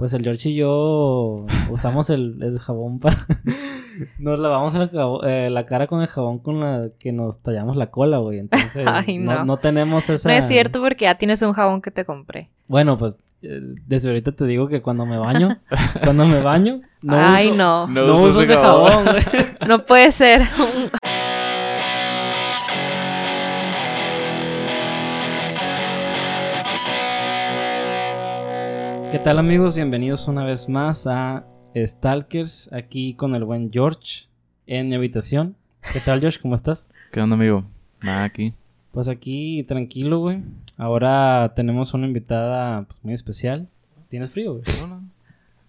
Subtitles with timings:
[0.00, 3.26] Pues el George y yo usamos el, el jabón para...
[4.18, 7.76] nos lavamos el jabón- eh, la cara con el jabón con la que nos tallamos
[7.76, 8.38] la cola, güey.
[8.38, 9.34] Entonces Ay, no.
[9.34, 9.44] no.
[9.44, 10.26] no tenemos esa...
[10.30, 12.48] No es cierto porque ya tienes un jabón que te compré.
[12.66, 15.58] Bueno, pues eh, desde ahorita te digo que cuando me baño,
[16.02, 17.86] cuando me baño, no Ay, uso, no.
[17.86, 19.22] no, No uso ese ese jabón, güey.
[19.68, 20.48] No puede ser.
[29.10, 29.74] ¿Qué tal amigos?
[29.76, 31.44] Bienvenidos una vez más a
[31.76, 34.26] Stalkers, aquí con el buen George
[34.66, 35.56] en mi habitación.
[35.92, 36.38] ¿Qué tal George?
[36.40, 36.88] ¿Cómo estás?
[37.12, 37.64] ¿Qué onda, amigo?
[38.02, 38.54] Nada aquí.
[38.92, 40.42] Pues aquí tranquilo, güey.
[40.76, 43.68] Ahora tenemos una invitada pues, muy especial.
[44.08, 44.64] ¿Tienes frío, güey?
[44.80, 45.02] No, no.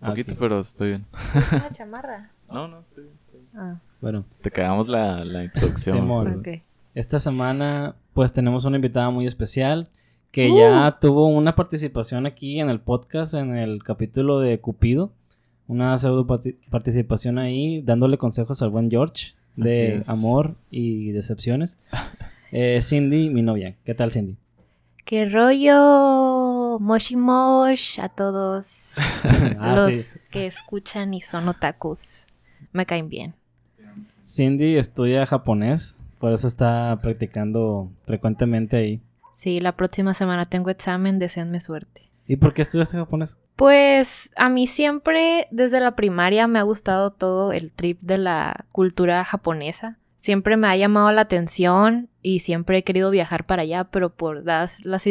[0.02, 0.40] Ah, Poquito, ok.
[0.40, 1.06] pero estoy bien.
[1.52, 2.30] Una chamarra.
[2.52, 3.16] No, no, estoy bien.
[3.26, 3.50] estoy bien.
[3.56, 5.96] Ah, Bueno, Te cagamos la, la introducción.
[5.96, 6.40] Simón.
[6.40, 6.62] ok.
[6.96, 9.88] esta semana pues tenemos una invitada muy especial
[10.32, 10.58] que Uh.
[10.58, 15.12] ya tuvo una participación aquí en el podcast, en el capítulo de Cupido.
[15.68, 21.78] Una pseudo parti- participación ahí, dándole consejos al buen George de amor y decepciones.
[22.54, 23.78] Eh, Cindy, mi novia.
[23.86, 24.36] ¿Qué tal, Cindy?
[25.06, 26.80] ¿Qué rollo?
[26.82, 28.96] Moshi mosh a todos
[29.58, 30.20] Ah, los sí.
[30.30, 32.26] que escuchan y son otakus.
[32.74, 33.36] Me caen bien.
[34.22, 39.02] Cindy estudia japonés, por eso está practicando frecuentemente ahí.
[39.34, 42.10] Sí, la próxima semana tengo examen, deseenme suerte.
[42.28, 43.38] ¿Y por qué estudiaste japonés?
[43.56, 48.66] Pues a mí siempre desde la primaria me ha gustado todo el trip de la
[48.72, 49.98] cultura japonesa.
[50.18, 54.46] Siempre me ha llamado la atención y siempre he querido viajar para allá, pero por
[54.46, 55.04] las, las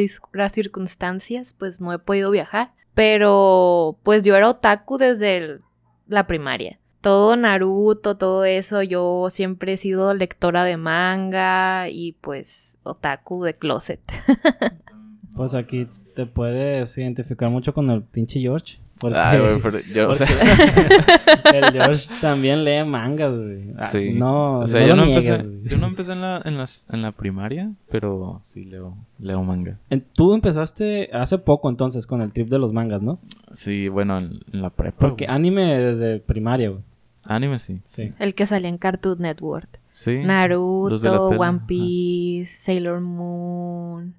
[0.53, 2.73] circunstancias, pues no he podido viajar.
[2.95, 5.61] Pero pues yo era otaku desde el-
[6.09, 6.79] la primaria.
[7.01, 13.55] Todo Naruto, todo eso, yo siempre he sido lectora de manga y pues otaku de
[13.55, 14.01] closet.
[15.34, 18.78] Pues aquí te puedes identificar mucho con el pinche George.
[18.98, 23.73] Porque, Ay, güey, pero yo, o sea, porque el George también lee mangas, güey.
[23.78, 24.12] Ah, sí.
[24.12, 25.69] No, o sea, no yo, lo no niegues, empecé, güey.
[25.71, 29.78] yo no empecé en la, en, las, en la primaria, pero sí leo, leo manga.
[29.88, 33.19] En- Tú empezaste hace poco entonces con el trip de los mangas, ¿no?
[33.53, 34.99] Sí, bueno, en, en la prepa.
[34.99, 36.82] Porque anime desde primaria, güey.
[37.26, 37.81] Anime sí.
[37.84, 38.12] Sí.
[38.19, 39.78] El que salía en Cartoon Network.
[39.91, 40.22] Sí.
[40.25, 41.66] Naruto, One ajá.
[41.66, 44.14] Piece, Sailor Moon.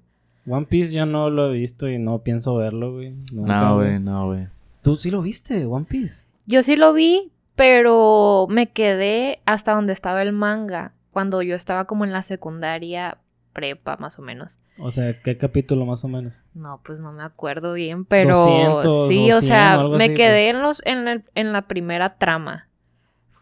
[0.46, 3.14] One Piece yo no lo he visto y no pienso verlo, güey.
[3.32, 4.48] Nunca, No, güey, no, güey.
[4.82, 6.24] Tú sí lo viste, One Piece.
[6.46, 11.84] Yo sí lo vi, pero me quedé hasta donde estaba el manga, cuando yo estaba
[11.84, 13.18] como en la secundaria
[13.52, 14.58] prepa, más o menos.
[14.78, 16.34] O sea, ¿qué capítulo más o menos?
[16.54, 20.14] No, pues no me acuerdo bien, pero 200 sí, o o 100 sea, me así,
[20.14, 22.66] quedé en los en, el- en la primera trama.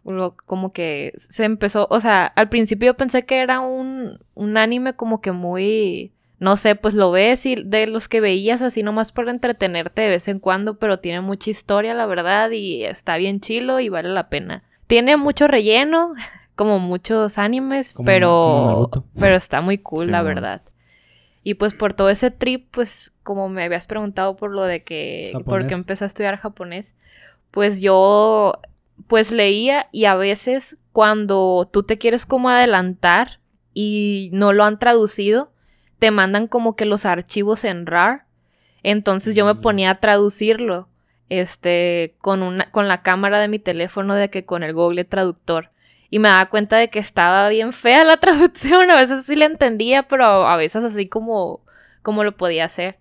[0.04, 4.56] Lo- como que se empezó, o sea, al principio yo pensé que era un, un
[4.56, 8.82] anime como que muy, no sé, pues lo ves y de los que veías así
[8.82, 13.16] nomás por entretenerte de vez en cuando, pero tiene mucha historia, la verdad, y está
[13.18, 14.62] bien chilo y vale la pena.
[14.86, 16.14] Tiene mucho relleno,
[16.56, 20.62] como muchos animes, Como- pero, como pero está muy cool, Sí, la verdad.
[21.42, 25.30] Y pues por todo ese trip, pues como me habías preguntado por lo de que,
[25.32, 25.68] por Japonés.
[25.68, 26.86] qué empecé a estudiar japonés,
[27.50, 28.60] pues yo
[29.06, 33.40] pues leía y a veces cuando tú te quieres como adelantar
[33.74, 35.52] y no lo han traducido,
[35.98, 38.24] te mandan como que los archivos en RAR.
[38.82, 39.60] Entonces yo me Mm.
[39.60, 40.88] ponía a traducirlo
[41.28, 45.70] este con una con la cámara de mi teléfono de que con el Google Traductor
[46.10, 49.44] y me daba cuenta de que estaba bien fea la traducción, a veces sí la
[49.44, 51.60] entendía, pero a veces así como
[52.02, 52.98] como lo podía hacer.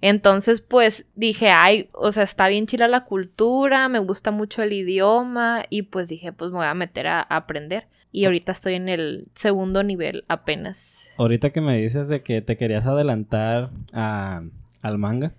[0.00, 4.72] Entonces, pues dije, ay, o sea, está bien chila la cultura, me gusta mucho el
[4.72, 7.86] idioma y pues dije, pues me voy a meter a, a aprender.
[8.12, 11.08] Y ahorita estoy en el segundo nivel apenas.
[11.18, 14.42] Ahorita que me dices de que te querías adelantar a-
[14.82, 15.32] al manga,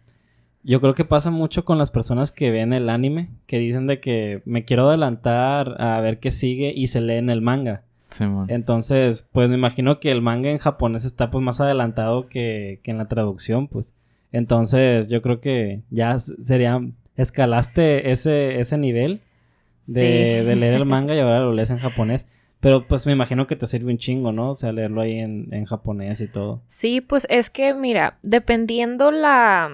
[0.63, 3.99] yo creo que pasa mucho con las personas que ven el anime, que dicen de
[3.99, 7.83] que me quiero adelantar a ver qué sigue y se leen el manga.
[8.49, 12.91] Entonces, pues me imagino que el manga en japonés está pues más adelantado que, que
[12.91, 13.93] en la traducción, pues.
[14.31, 16.79] Entonces, yo creo que ya sería,
[17.15, 19.21] escalaste ese, ese nivel
[19.85, 20.45] de, Sí.
[20.45, 22.27] de leer el manga y ahora lo lees en japonés.
[22.59, 24.49] Pero pues me imagino que te sirve un chingo, ¿no?
[24.51, 26.61] O sea, leerlo ahí en, en japonés y todo.
[26.67, 29.69] Sí, pues es que, mira, dependiendo la,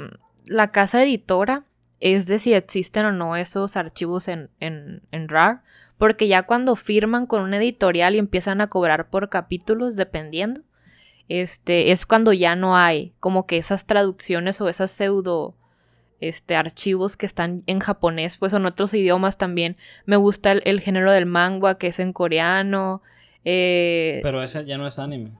[0.48, 1.64] la casa editora,
[2.02, 5.62] es de si existen o no esos archivos en, en, en RAR,
[5.98, 10.60] porque ya cuando firman con una editorial y empiezan a cobrar por capítulos, dependiendo,
[11.30, 15.56] este, es cuando ya no hay como que esas traducciones o esas pseudo
[16.20, 19.76] este, archivos que están en japonés, pues en otros idiomas también.
[20.06, 23.02] Me gusta el, el género del manga, que es en coreano.
[23.46, 25.32] eh, Pero ese ya no es anime.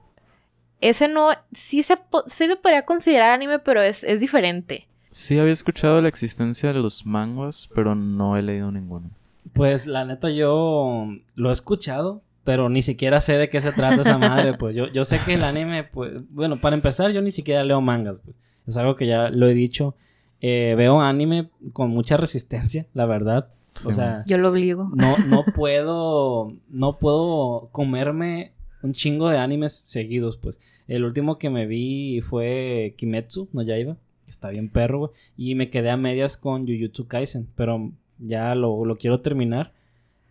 [0.80, 4.86] ese no, sí se, po- sí se podría considerar anime, pero es, es diferente.
[5.10, 9.10] Sí había escuchado la existencia de los manguas, pero no he leído ninguno.
[9.54, 14.02] Pues la neta yo lo he escuchado, pero ni siquiera sé de qué se trata
[14.02, 17.30] esa madre, pues yo, yo sé que el anime, pues, bueno, para empezar yo ni
[17.30, 18.36] siquiera leo mangas, pues.
[18.66, 19.94] Es algo que ya lo he dicho.
[20.40, 23.48] Eh, veo anime con mucha resistencia, la verdad.
[23.84, 24.90] O Sí, sea, Yo lo obligo.
[24.94, 28.52] no, no puedo, no puedo comerme
[28.82, 30.60] un chingo de animes seguidos, pues.
[30.86, 33.96] El último que me vi fue Kimetsu no Yaiba,
[34.26, 35.10] que está bien perro, güey.
[35.36, 39.72] Y me quedé a medias con Jujutsu Kaisen, pero ya lo, lo quiero terminar.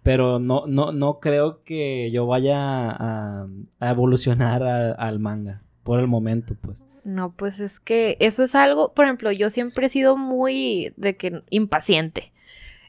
[0.04, 3.48] Pero no, no, no creo que yo vaya a,
[3.80, 6.84] evolucionar al manga por el momento, pues.
[7.06, 11.16] No, pues es que eso es algo, por ejemplo, yo siempre he sido muy de
[11.18, 12.32] que impaciente.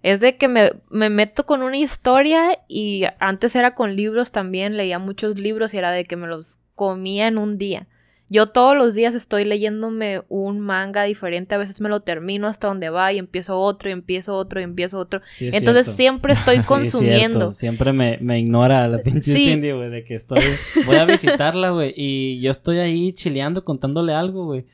[0.03, 4.77] Es de que me, me meto con una historia y antes era con libros también,
[4.77, 7.87] leía muchos libros y era de que me los comía en un día.
[8.31, 12.69] Yo todos los días estoy leyéndome un manga diferente, a veces me lo termino hasta
[12.69, 15.21] donde va y empiezo otro y empiezo otro y empiezo otro.
[15.29, 15.97] Sí, Entonces cierto.
[15.97, 17.53] siempre estoy Sí, es consumiendo.
[17.53, 19.51] Siempre me, me ignora la pinche Sí.
[19.51, 20.43] Cindy, güey, de que estoy...
[20.87, 24.65] Voy a visitarla, güey, y yo estoy ahí chileando, contándole algo, güey.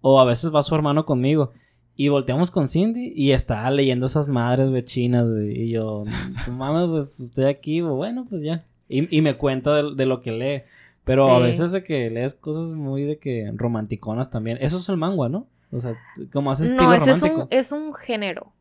[0.00, 1.52] O a veces va su hermano conmigo.
[1.96, 5.62] Y volteamos con Cindy y está leyendo esas madres, güey, chinas, güey.
[5.64, 6.04] Y yo,
[6.50, 7.94] mames, pues estoy aquí, güey.
[7.94, 8.64] Bueno, pues ya.
[8.88, 10.62] Y, y me cuenta de, de lo que lee.
[11.04, 14.58] Pero a veces de que lees cosas muy de que romanticonas también.
[14.60, 15.46] Eso es el manga, ¿no?
[15.72, 15.96] O sea,
[16.32, 18.52] como hace estilo No, ese es un, es un género.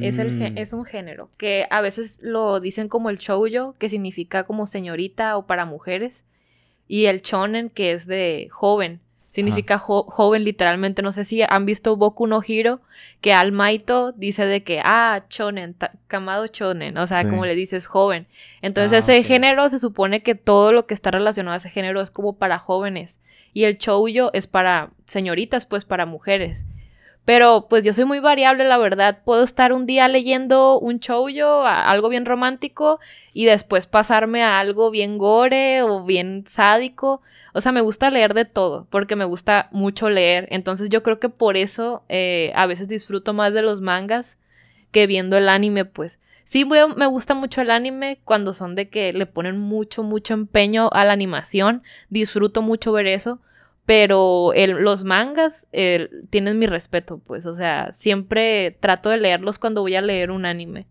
[0.00, 0.58] Es, el, Mm.
[0.58, 5.36] es un género que a veces lo dicen como el shoujo, que significa como señorita
[5.36, 6.24] o para mujeres,
[6.88, 9.00] y el shonen, que es de joven,
[9.36, 11.02] significa jo- joven literalmente.
[11.02, 12.80] No sé si han visto Boku no Hiro,
[13.20, 17.28] que al Maito dice de que, ah, shonen, ta- Kamado shonen, o sea, Sí.
[17.30, 18.26] como le dices joven.
[18.62, 22.00] Entonces Ah, ese género se supone que todo lo que está relacionado a ese género
[22.00, 23.18] es como para jóvenes,
[23.52, 26.62] y el shoujo es para señoritas, pues para mujeres.
[27.26, 29.18] Pero pues yo soy muy variable, la verdad.
[29.24, 33.00] Puedo estar un día leyendo un shoujo, algo bien romántico,
[33.34, 37.20] y después pasarme a algo bien gore o bien sádico.
[37.52, 40.46] O sea, me gusta leer de todo, porque me gusta mucho leer.
[40.52, 44.38] Entonces yo creo que por eso eh, a veces disfruto más de los mangas
[44.92, 46.20] que viendo el anime, pues.
[46.44, 50.90] Sí, me gusta mucho el anime cuando son de que le ponen mucho, mucho empeño
[50.92, 51.82] a la animación.
[52.08, 53.40] Disfruto mucho ver eso.
[53.86, 55.66] Pero el- los mangas
[56.30, 57.46] tienen mi respeto, pues.
[57.46, 60.86] O sea, siempre trato de leerlos cuando voy a leer un anime.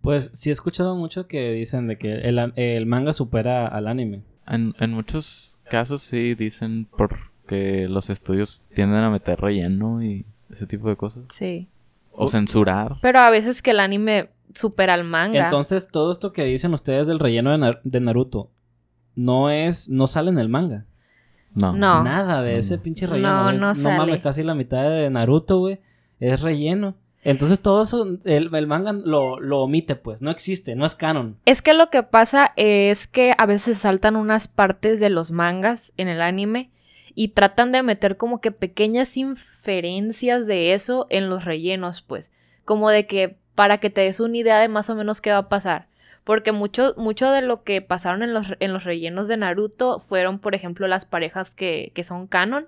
[0.00, 4.22] Pues sí he escuchado mucho que dicen de que el, el manga supera al anime.
[4.46, 10.66] En, en muchos casos sí dicen porque los estudios tienden a meter relleno y ese
[10.66, 11.24] tipo de cosas.
[11.30, 11.68] Sí.
[12.12, 12.96] O censurar.
[13.00, 15.44] Pero a veces que el anime supera al manga.
[15.44, 18.50] Entonces, todo esto que dicen ustedes del relleno de, Nar- de Naruto
[19.16, 20.84] no es, no sale en el manga.
[21.54, 21.72] No.
[21.72, 22.02] No.
[22.02, 22.82] Nada de ese No.
[22.82, 23.36] pinche relleno.
[23.36, 23.58] No, güey.
[23.58, 23.96] no sale.
[23.98, 25.80] mames, casi la mitad de Naruto, güey,
[26.20, 26.94] es relleno.
[27.22, 30.20] Entonces todo eso, el, el manga lo, lo omite, pues.
[30.20, 31.38] No existe, no es canon.
[31.46, 35.92] Es que lo que pasa es que a veces saltan unas partes de los mangas
[35.96, 36.70] en el anime
[37.14, 42.30] y tratan de meter como que pequeñas inferencias de eso en los rellenos, pues.
[42.64, 45.38] Como de que para que te des una idea de más o menos qué va
[45.38, 45.86] a pasar.
[46.24, 50.38] Porque mucho, mucho de lo que pasaron en los, en los rellenos de Naruto fueron,
[50.38, 52.66] por ejemplo, las parejas que, que son canon.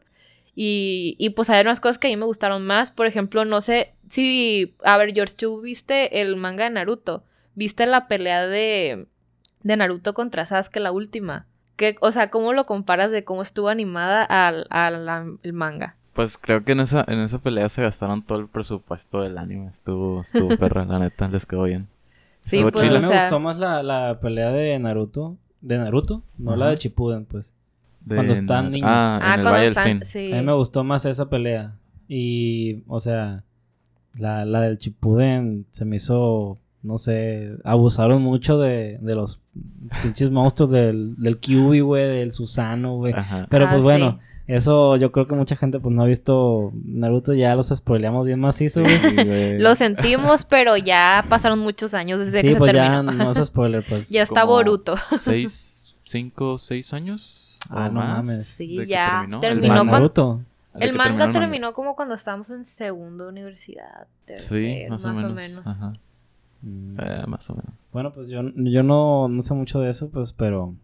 [0.54, 2.90] Y, y pues hay unas cosas que a mí me gustaron más.
[2.90, 4.74] Por ejemplo, no sé si...
[4.84, 7.24] A ver, George, ¿tú viste el manga de Naruto?
[7.54, 9.06] ¿Viste la pelea de,
[9.62, 11.46] de Naruto contra Sasuke, la última?
[11.76, 15.96] ¿Qué, o sea, ¿cómo lo comparas de cómo estuvo animada al, al- manga?
[16.14, 19.68] Pues creo que en esa, en esa pelea se gastaron todo el presupuesto del anime.
[19.68, 21.88] Estuvo, estuvo perra, la neta, les quedó bien.
[22.50, 22.98] Sí, pues, a chila.
[23.00, 25.36] mí o me sea- gustó más la, la pelea de Naruto.
[25.60, 27.52] De Naruto, no la de Shippuden, pues.
[28.04, 28.88] De Cuando están niños.
[28.90, 29.84] Ah, Ah, en el cuando Valle están...
[29.84, 30.04] Fin.
[30.04, 30.32] Sí.
[30.32, 31.74] A mí me gustó más esa pelea.
[32.08, 33.42] Y, o sea,
[34.16, 36.56] la, la del Chipuden se me hizo,
[36.86, 39.40] no sé, abusaron mucho de, de los
[40.02, 43.12] pinches monstruos del, del Kyuubi, güey, del Susano, güey.
[43.12, 43.46] Ajá.
[43.50, 43.84] Pero Ah, pues sí.
[43.84, 48.24] bueno, eso yo creo que mucha gente pues no ha visto Naruto, ya los spoileamos
[48.26, 48.96] bien macizo, güey.
[48.98, 49.58] Sí.
[49.58, 53.12] Lo sentimos, pero ya pasaron muchos años desde Sí, que pues se ya terminó.
[53.24, 54.08] no es spoiler, pues.
[54.08, 54.94] ya está Boruto.
[55.18, 57.58] Seis, cinco, seis años.
[57.68, 58.46] Ah, o no más mames.
[58.46, 59.40] Sí, ya terminó.
[59.40, 60.40] terminó El Ah, con- Naruto.
[60.78, 64.06] El manga terminó terminó como cuando estábamos en segundo universidad.
[64.36, 65.62] Sí, más, o menos.
[65.66, 65.94] Ajá.
[66.66, 66.96] Mm.
[66.98, 67.86] Eh, más o menos.
[67.92, 70.74] Bueno, pues yo, yo no, no sé mucho de eso, pues, pero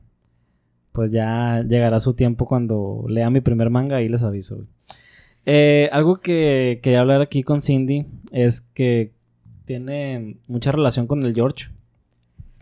[0.93, 4.65] pues ya llegará su tiempo cuando lea mi primer manga y les aviso.
[5.45, 9.11] Eh, algo que quería hablar aquí con Cindy es que
[9.65, 11.69] tiene mucha relación con el George.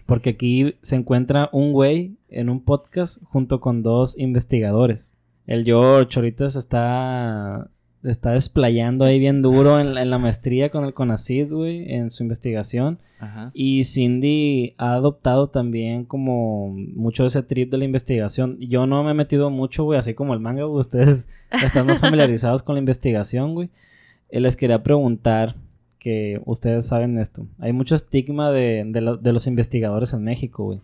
[0.06, 5.12] Porque aquí se encuentra un güey en un podcast junto con dos investigadores.
[5.46, 7.68] El George ahorita se está
[8.02, 12.10] está desplayando ahí bien duro en, la- en la maestría con el CONACYT, güey, en
[12.10, 12.98] su investigación.
[13.18, 13.50] Ajá.
[13.52, 18.56] Y Cindy ha adoptado también como mucho ese trip de la investigación.
[18.60, 20.80] Yo no me he metido mucho, güey, así como el manga, güey.
[20.80, 23.68] Ustedes están más familiarizados con la investigación, güey.
[24.30, 25.54] Eh, les quería preguntar
[25.98, 27.44] que ustedes saben esto.
[27.58, 30.80] Hay mucho estigma de, de lo- de los investigadores en México, güey.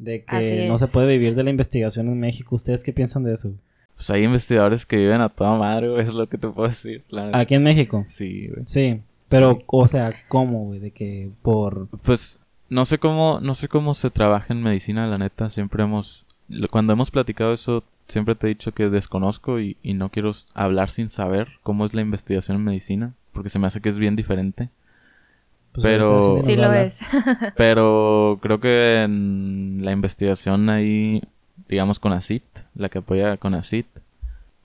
[0.00, 0.34] De que
[0.68, 2.56] no se puede vivir de la investigación en México.
[2.56, 3.52] ¿Ustedes qué piensan de eso?
[3.96, 7.04] Pues hay investigadores que viven a toda madre, güey, es lo que te puedo decir.
[7.32, 8.02] Aquí en México.
[8.06, 8.62] Sí, güey.
[8.66, 9.00] Sí.
[9.28, 9.64] Pero, Sí.
[9.66, 10.80] o sea, ¿cómo, güey?
[10.80, 11.88] De que por...
[12.04, 15.48] Pues no sé cómo, no sé cómo se trabaja en medicina, la neta.
[15.50, 16.26] Siempre hemos,
[16.70, 20.90] cuando hemos platicado eso, siempre te he dicho que desconozco y, y no quiero hablar
[20.90, 24.16] sin saber cómo es la investigación en medicina, porque se me hace que es bien
[24.16, 24.68] diferente.
[25.72, 26.98] pues, Pero- Sí lo es.
[27.56, 31.22] Pero creo que en la investigación ahí,
[31.68, 32.42] digamos con ACIT,
[32.74, 33.86] la que apoya con ACIT,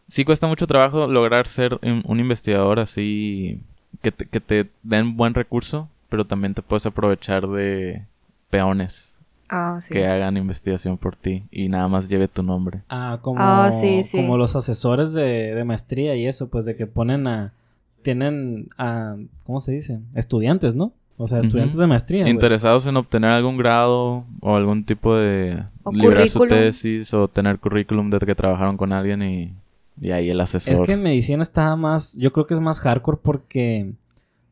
[0.07, 3.61] sí cuesta mucho trabajo lograr ser un, investigador así
[4.01, 8.05] que te, que te den buen recurso, pero también te puedes aprovechar de
[8.49, 9.93] peones Ah, sí.
[9.93, 12.81] que hagan investigación por ti y nada más lleve tu nombre.
[12.89, 14.17] Ah, como, Ah, sí, sí.
[14.17, 17.53] como los asesores de, de maestría y eso, pues de que ponen a...
[18.01, 19.15] Tienen a...
[19.45, 19.99] ¿Cómo se dice?
[20.15, 20.91] Estudiantes, ¿no?
[21.19, 22.29] O sea, estudiantes de maestría.
[22.29, 27.57] Interesados en obtener algún grado o algún tipo de O librar su tesis o tener
[27.57, 29.53] currículum de que trabajaron con alguien y,
[29.99, 30.75] y ahí el asesor.
[30.75, 32.15] Es que en medicina está más...
[32.17, 33.93] Yo creo que es más hardcore porque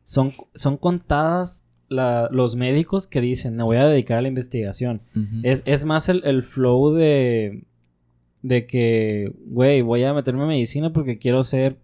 [0.01, 5.01] son, son contadas la- los médicos que dicen, me voy a dedicar a la investigación.
[5.43, 7.63] Es, es más el, el flow de...
[8.41, 11.77] De que, güey, voy a meterme en medicina porque quiero ser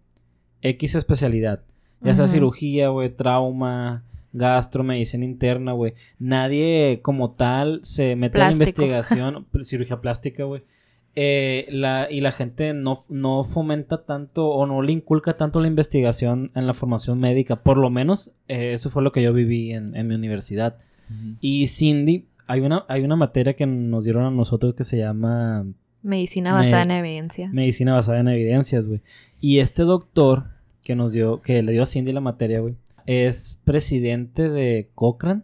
[0.62, 1.62] X especialidad.
[2.02, 5.94] Ya sea cirugía, güey, trauma, gastro, medicina interna, güey.
[6.20, 8.82] Nadie como tal se mete en la Plástico.
[8.84, 10.64] investigación, cirugía plástica, güey.
[11.14, 15.68] Eh, la, y la gente no, no fomenta tanto o no le inculca tanto la
[15.68, 17.58] investigación en la formación médica.
[17.64, 20.78] Por lo menos eh, eso fue lo que yo viví en, en mi universidad.
[21.42, 25.66] Y Cindy, hay una, hay una materia que nos dieron a nosotros que se llama
[26.02, 27.50] Medicina Me- basada en evidencia.
[27.52, 29.02] medicina basada en evidencias, güey.
[29.42, 30.46] Y este doctor
[30.86, 32.76] que nos dio, que le dio a Cindy la materia, güey,
[33.12, 35.41] es presidente de Cochrane,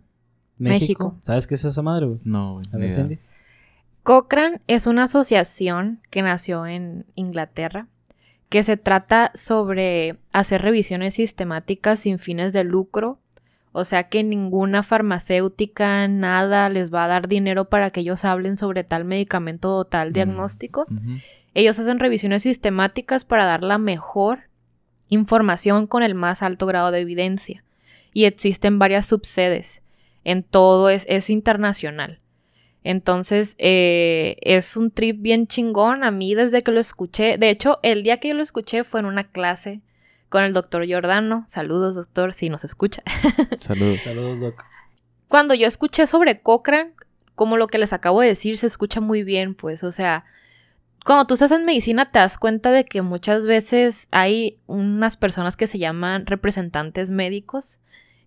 [0.57, 1.05] México.
[1.09, 1.17] México.
[1.21, 2.19] ¿Sabes qué es esa madre, güey?
[2.24, 2.65] No, güey.
[2.71, 2.95] A ni ver, idea.
[2.95, 3.19] Cindy.
[4.03, 7.88] Cochrane es una asociación que nació en Inglaterra
[8.50, 13.19] que se trata sobre hacer revisiones sistemáticas sin fines de lucro.
[13.74, 18.55] O sea que ninguna farmacéutica, nada les va a dar dinero para que ellos hablen
[18.55, 20.13] sobre tal medicamento o tal Mm.
[20.13, 20.86] diagnóstico.
[21.53, 24.39] Ellos hacen revisiones sistemáticas para dar la mejor
[25.09, 27.63] información con el más alto grado de evidencia.
[28.13, 29.81] Y existen varias subsedes.
[30.23, 32.19] En todo es, es internacional.
[32.83, 36.03] Entonces, eh, es un trip bien chingón.
[36.03, 39.01] A mí desde que lo escuché, de hecho, el día que yo lo escuché fue
[39.01, 39.81] en una clase
[40.29, 41.45] con el doctor Giordano.
[41.47, 43.03] Saludos, doctor, si nos escucha.
[43.59, 43.99] Saludos.
[43.99, 44.63] Saludos, Doc.
[45.27, 46.91] Cuando yo escuché sobre Cochrane,
[47.35, 50.25] como lo que les acabo de decir, se escucha muy bien, pues, o sea,
[51.07, 55.55] cuando tú estás en medicina te das cuenta de que muchas veces hay unas personas
[55.55, 57.79] que se llaman representantes médicos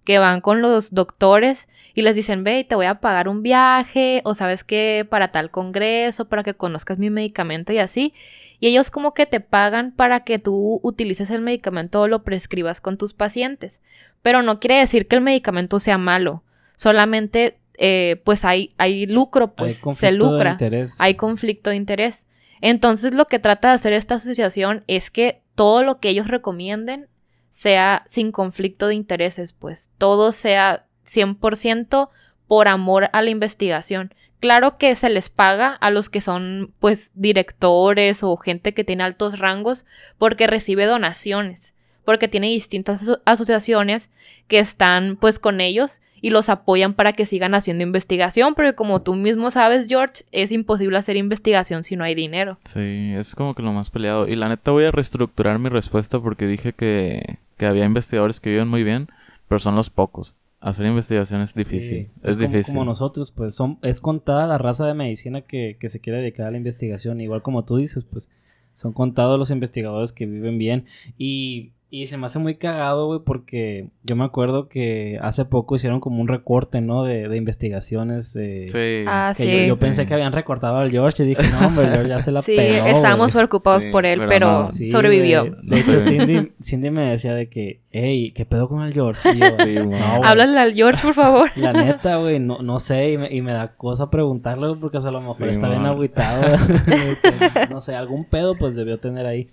[0.05, 4.23] que van con los doctores y les dicen, ve, te voy a pagar un viaje
[4.25, 8.15] o sabes que para tal congreso, para que conozcas mi medicamento y así.
[8.61, 12.81] Y ellos como que te pagan para que tú utilices el medicamento o lo prescribas
[12.81, 13.83] con tus pacientes.
[14.23, 16.45] Pero no quiere decir que el medicamento sea malo.
[16.77, 20.53] Solamente, eh, pues hay, hay lucro, pues Hay se lucra.
[20.53, 20.99] interés.
[20.99, 22.25] Hay conflicto de interés.
[22.61, 27.09] Entonces lo que trata de hacer esta asociación es que todo lo que ellos recomienden
[27.51, 32.11] sea sin conflicto de intereses, pues todo sea 100%
[32.47, 34.15] por amor a la investigación.
[34.41, 39.03] Claro que se les paga a los que son pues directores o gente que tiene
[39.05, 39.85] altos rangos
[40.19, 41.75] porque recibe donaciones,
[42.05, 44.11] porque tiene distintas aso- asociaciones
[44.49, 49.03] que están pues con ellos y los apoyan para que sigan haciendo investigación, porque como
[49.03, 52.59] tú mismo sabes, George, es imposible hacer investigación si no hay dinero.
[52.65, 54.29] Sí, es como que lo más peleado.
[54.29, 58.51] Y la neta voy a reestructurar mi respuesta porque dije que, que había investigadores que
[58.51, 59.09] viven muy bien,
[59.49, 60.35] pero son los pocos.
[60.61, 62.07] Hacer investigación es difícil.
[62.07, 62.75] Sí, es como, difícil.
[62.75, 66.47] Como nosotros, pues son, es contada la raza de medicina que, que se quiere dedicar
[66.47, 67.21] a la investigación.
[67.21, 68.29] Igual como tú dices, pues
[68.75, 70.87] son contados los investigadores que viven bien.
[71.19, 75.75] Y, y se me hace muy cagado, güey, porque yo me acuerdo que hace poco
[75.75, 77.03] hicieron como un recorte, ¿no?
[77.03, 78.37] De, de investigaciones.
[78.37, 79.05] eh, Sí.
[79.09, 79.51] Ah, que sí.
[79.51, 79.81] yo, yo sí.
[79.81, 82.55] pensé que habían recortado al George y dije, no, hombre, George ya se la Sí,
[82.57, 83.45] pegó, estábamos güey".
[83.45, 84.67] preocupados Sí, por él, pero pero, no.
[84.69, 85.45] Sí, sobrevivió.
[85.63, 86.11] De hecho, Sí.
[86.19, 89.29] Cindy, Cindy me decía de que, hey, ¿qué pedo con el George?
[89.35, 89.75] Y yo, Sí.
[89.75, 90.01] "No, güey".
[90.25, 91.51] Háblale al George, por favor.
[91.57, 94.99] La neta, güey, no, no sé, y me, y me da cosa preguntarle güey, porque
[94.99, 96.57] a lo mejor Sí, está bien agüitado.
[96.87, 99.49] Que, no sé, algún pedo pues debió tener ahí.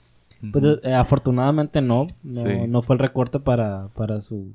[0.52, 2.08] Pues eh, afortunadamente no.
[2.24, 2.50] No, Sí.
[2.68, 4.52] no fue el recorte para, para su,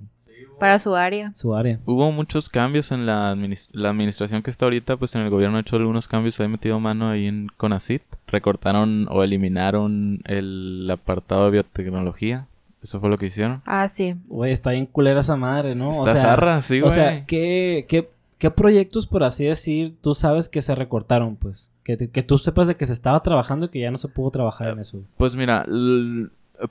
[0.58, 1.32] Para su área.
[1.34, 1.80] su área.
[1.86, 5.56] Hubo muchos cambios en la, adminis- la administración que está ahorita, pues en el gobierno
[5.56, 8.02] ha hecho algunos cambios, ha metido mano ahí en Conacit.
[8.28, 12.46] Recortaron o eliminaron el apartado de biotecnología.
[12.82, 13.62] Eso fue lo que hicieron.
[13.64, 14.16] Ah, sí.
[14.26, 15.90] Güey, está bien culera esa madre, ¿no?
[15.90, 16.94] Está zarra, sí, O güey.
[16.94, 18.08] sea, ¿qué, qué,
[18.42, 21.70] qué proyectos, por así decir, tú sabes que se recortaron, pues?
[21.84, 24.32] Que, que tú sepas de que se estaba trabajando y que ya no se pudo
[24.32, 24.98] trabajar en eso.
[25.16, 25.64] Pues mira,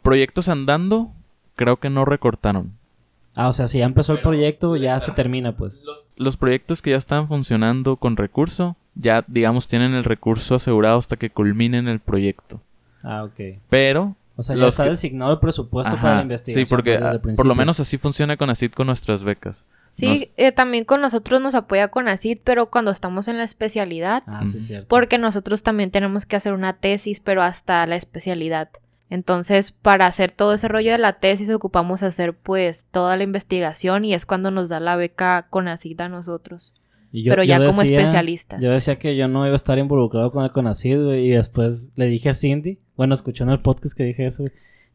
[0.01, 1.11] proyectos andando,
[1.55, 2.73] creo que no recortaron.
[3.35, 5.81] Ah, o sea, si ya empezó el proyecto, ya se termina, pues.
[6.17, 11.15] Los proyectos que ya están funcionando con recurso, ya digamos tienen el recurso asegurado hasta
[11.15, 12.59] que culminen el proyecto.
[13.01, 13.61] Ah, ok.
[13.69, 16.65] Pero O sea, ya Los está que- designado el presupuesto Ajá, para la investigación.
[16.65, 19.63] Sí, porque ah, por lo menos así funciona con ACID con nuestras becas.
[19.91, 23.43] Sí, Nos- eh, también con nosotros nos apoya con ACID, pero cuando estamos en la
[23.43, 24.87] especialidad, Ah, sí, cierto.
[24.87, 28.69] porque nosotros también tenemos que hacer una tesis, pero hasta la especialidad.
[29.09, 34.05] Entonces, para hacer todo ese rollo de la tesis, ocupamos hacer pues toda la investigación
[34.05, 36.73] y es cuando nos da la beca con ACID a nosotros.
[37.11, 38.61] Y yo- pero yo ya como especialistas.
[38.63, 40.51] Yo decía que yo no iba a estar involucrado con el
[41.03, 44.45] güey, y después le dije a Cindy, bueno, escuchó en el podcast que dije eso,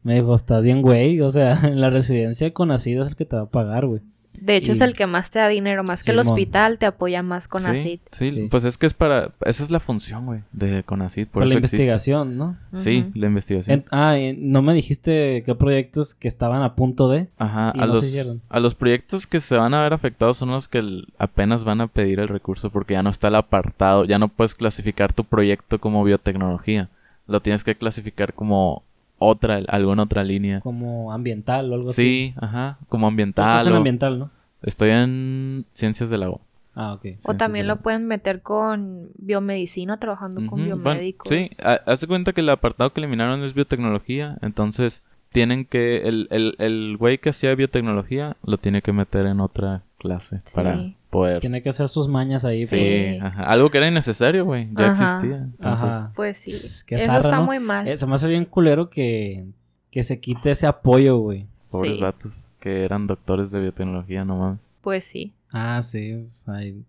[0.01, 3.35] me dijo, estás bien, güey, o sea, en la residencia CONACYT es el que te
[3.35, 4.01] va a pagar, güey.
[4.41, 7.23] De hecho, es el que más te da dinero, más que el hospital te apoya
[7.23, 7.99] más con sí, ACID.
[8.11, 8.47] sí, Sí.
[8.49, 9.31] pues es que es para...
[9.45, 11.25] Esa es la función, güey, de CONACID.
[11.27, 11.77] Por Por la existe.
[11.77, 12.57] investigación, ¿no?
[12.75, 13.79] Sí, la investigación.
[13.79, 17.27] En- ah, y no me dijiste qué proyectos que estaban a punto de...
[17.37, 20.49] Ajá, y a no los, a los proyectos que se van a ver afectados son
[20.49, 24.05] los que el- apenas van a pedir el recurso porque ya no está el apartado,
[24.05, 26.89] ya no puedes clasificar tu proyecto como biotecnología,
[27.27, 28.83] lo tienes que clasificar como
[29.19, 30.59] otra, alguna otra línea.
[30.61, 32.01] como ambiental o algo así.
[32.01, 33.45] Sí, ajá, como Tú ambiental.
[33.47, 34.29] estás en o- ambiental, ¿no?
[34.63, 36.39] Estoy en ciencias del agua.
[36.75, 37.05] Ah, ok.
[37.27, 41.27] O también lo pueden meter con biomedicina, trabajando con Ujú, bueno, biomédicos.
[41.29, 46.07] sí, ha- haz de cuenta que el apartado que eliminaron es biotecnología, entonces tienen que,
[46.07, 50.53] el, el, el güey que hacía biotecnología lo tiene que meter en otra clase Sí.
[50.55, 51.39] para poder...
[51.41, 52.63] Tiene que hacer sus mañas ahí.
[52.63, 53.19] Sí, Sí.
[53.21, 53.43] ajá.
[53.43, 55.05] algo que era innecesario, güey, ya Ajá.
[55.05, 55.37] existía.
[55.37, 56.11] Entonces, Ajá.
[56.15, 56.51] Pues sí.
[56.51, 57.43] Pss, Eso zarra, está ¿no?
[57.45, 57.87] muy mal.
[57.87, 59.45] Eh, se me hace bien culero que,
[59.91, 61.47] que se quite ese apoyo, güey.
[61.71, 62.01] pobres Sí.
[62.01, 64.65] vatos que eran doctores de biotecnología nomás.
[64.81, 65.33] Pues sí.
[65.51, 66.13] Ah, sí.
[66.13, 66.83] o sea, y-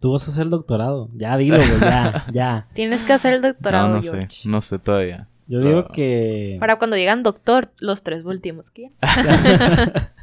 [0.00, 1.08] Tú vas a hacer el doctorado.
[1.14, 2.66] Ya dilo, güey, ya, ya.
[2.74, 4.28] Tienes que hacer el doctorado, no, no George.
[4.42, 5.26] sé, no sé todavía.
[5.48, 6.56] Yo digo que...
[6.60, 8.68] Para cuando digan doctor, los tres últimos.
[8.70, 8.90] ¿qué?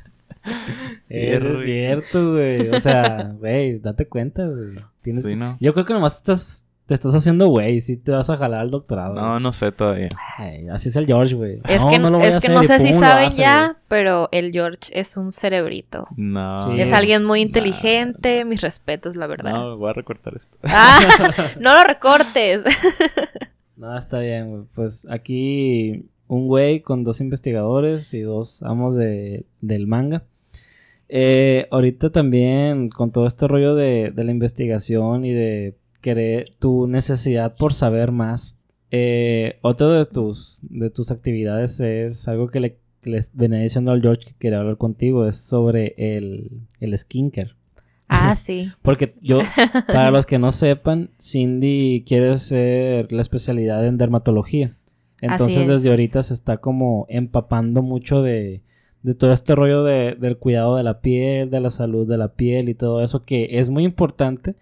[1.10, 2.69] Eso es cierto, güey.
[2.69, 4.75] O sea, güey, date cuenta, güey.
[5.03, 5.58] Tienes- Sí, ¿no?
[5.60, 7.82] Yo creo que nomás estás, te estás haciendo, güey.
[7.82, 9.13] Sí te vas a jalar al doctorado.
[9.15, 10.10] No, no sé todavía.
[10.38, 11.58] Ay, así es el George, güey.
[11.67, 13.41] Es No, que no lo voy es a que hacer, no sé si saben hace,
[13.41, 16.08] ya, pero el George es un cerebrito.
[16.15, 16.58] No.
[16.58, 17.47] Sí, es es- alguien muy Nah.
[17.47, 19.53] inteligente, mis respetos, la verdad.
[19.53, 20.58] No, voy a recortar esto.
[20.63, 20.99] Ah,
[21.60, 22.63] no lo recortes.
[23.75, 24.63] No, está bien, güey.
[24.75, 30.23] Pues aquí un güey con dos investigadores y dos amos de, del manga.
[31.09, 36.85] Eh, ahorita también con todo este rollo de, de la investigación y de querer tu
[36.87, 38.55] necesidad por saber más.
[38.91, 43.91] Eh, otro de tus, de tus actividades es algo que le, que les venía diciendo
[43.91, 47.55] al George que quería hablar contigo, es sobre el, el skincare.
[48.07, 48.71] Ah, sí.
[48.83, 49.39] Porque yo,
[49.87, 54.75] para los que no sepan, Cindy quiere hacer la especialidad en dermatología.
[55.21, 55.67] Entonces es.
[55.69, 58.61] desde ahorita se está como empapando mucho de,
[59.03, 62.29] de todo este rollo de- del cuidado de la piel, de la salud de la
[62.29, 64.55] piel y todo eso que es muy importante.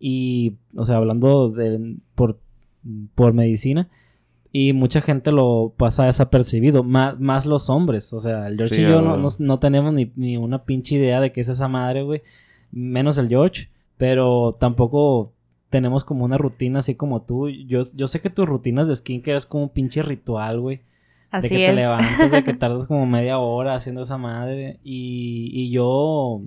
[0.00, 2.38] Y, o sea, hablando de, por,
[3.14, 3.88] por medicina.
[4.52, 8.12] Y mucha gente lo pasa desapercibido, más, más los hombres.
[8.12, 11.20] O sea, el George Sí, y yo no- no tenemos ni, ni una pinche idea
[11.20, 12.22] de qué es esa madre, güey.
[12.72, 13.68] Menos el George.
[13.98, 15.32] Pero tampoco
[15.70, 17.48] tenemos como una rutina así como tú.
[17.50, 20.80] Yo, yo sé que tus rutinas de skincare es como un pinche ritual, güey.
[21.32, 24.78] De Así que te levantas, de que tardas como media hora haciendo esa madre.
[24.82, 26.40] Y, y yo,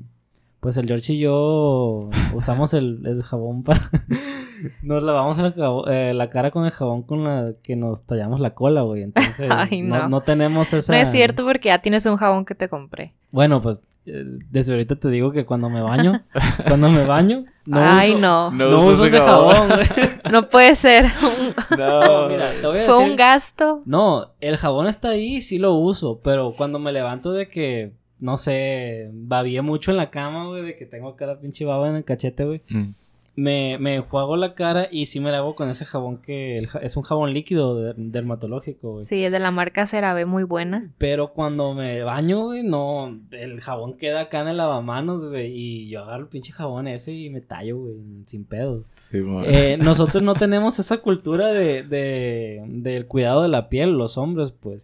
[0.60, 3.90] pues el George y yo usamos el, el jabón para...
[4.84, 8.40] Nos lavamos el jabón- eh, la cara con el jabón con la que nos tallamos
[8.40, 9.02] la cola, güey.
[9.04, 9.98] Entonces, Ay, no.
[10.04, 10.10] no.
[10.10, 10.94] no tenemos esa...
[10.94, 13.14] No es cierto porque ya tienes un jabón que te compré.
[13.32, 16.22] Bueno, pues eh, desde ahorita te digo que cuando me baño,
[16.68, 18.52] cuando me baño, no Ay, uso, no.
[18.52, 19.54] No no uso ese jabón.
[19.56, 20.10] jabón, güey.
[20.32, 21.06] No puede ser.
[21.06, 23.82] Un- No, mira, te voy a Fue decir- un gasto.
[23.86, 28.38] No, el jabón está ahí, sí lo uso, pero cuando me levanto de que, no
[28.38, 31.96] sé, babié mucho en la cama, güey, de que tengo acá la pinche baba en
[31.98, 32.62] el cachete, güey.
[32.70, 32.92] Mm.
[33.36, 36.68] Me, me enjuago la cara y sí me la hago con ese jabón que el
[36.82, 39.06] es un jabón líquido de- dermatológico, güey.
[39.06, 40.92] Sí, es de la marca CeraVe, muy buena.
[40.98, 45.90] Pero cuando me baño, güey, no, el jabón queda acá en el lavamanos, güey, y
[45.90, 48.86] yo agarro el pinche jabón ese y me tallo, güey, sin pedos.
[48.96, 54.18] Sí, Eh, nosotros no tenemos esa cultura de, de, del cuidado de la piel, los
[54.18, 54.82] hombres, pues.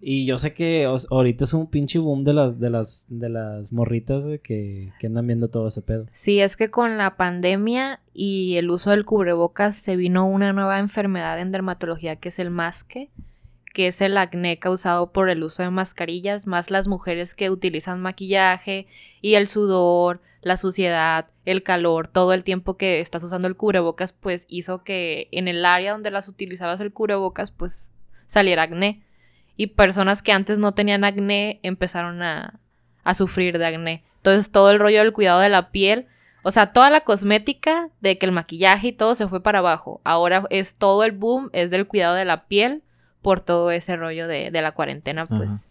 [0.00, 3.70] Y yo sé que ahorita es un pinche boom de las, de las, de las
[3.70, 6.06] morritas, que, que andan viendo todo ese pedo.
[6.12, 10.78] Sí, es que con la pandemia y el uso del cubrebocas se vino una nueva
[10.78, 13.10] enfermedad en dermatología que es el masque,
[13.74, 18.00] que es el acné causado por el uso de mascarillas, más las mujeres que utilizan
[18.00, 18.86] maquillaje
[19.20, 24.12] y el sudor, la suciedad, el calor, todo el tiempo que estás usando el cubrebocas,
[24.12, 27.92] pues hizo que en el área donde las utilizabas el cubrebocas, pues
[28.26, 29.02] saliera acné.
[29.60, 32.58] Y personas que antes no tenían acné empezaron a,
[33.04, 34.02] a sufrir de acné.
[34.16, 36.06] Entonces todo el rollo del cuidado de la piel,
[36.42, 40.00] o sea, toda la cosmética de que el maquillaje y todo se fue para abajo.
[40.02, 42.82] Ahora es todo el boom, es del cuidado de la piel
[43.20, 45.68] por todo ese rollo de, de la cuarentena, pues.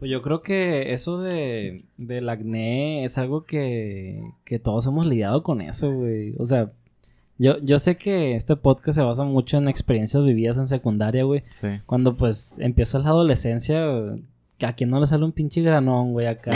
[0.00, 5.44] Pues yo creo que eso de, del acné es algo que, que todos hemos lidiado
[5.44, 6.34] con eso, güey.
[6.36, 6.72] O sea,
[7.38, 11.42] yo, yo sé que este podcast se basa mucho en experiencias vividas en secundaria, güey.
[11.48, 11.68] sí.
[11.86, 13.84] Cuando pues empieza la adolescencia,
[14.62, 16.52] a quien no le sale un pinche granón, güey, acá.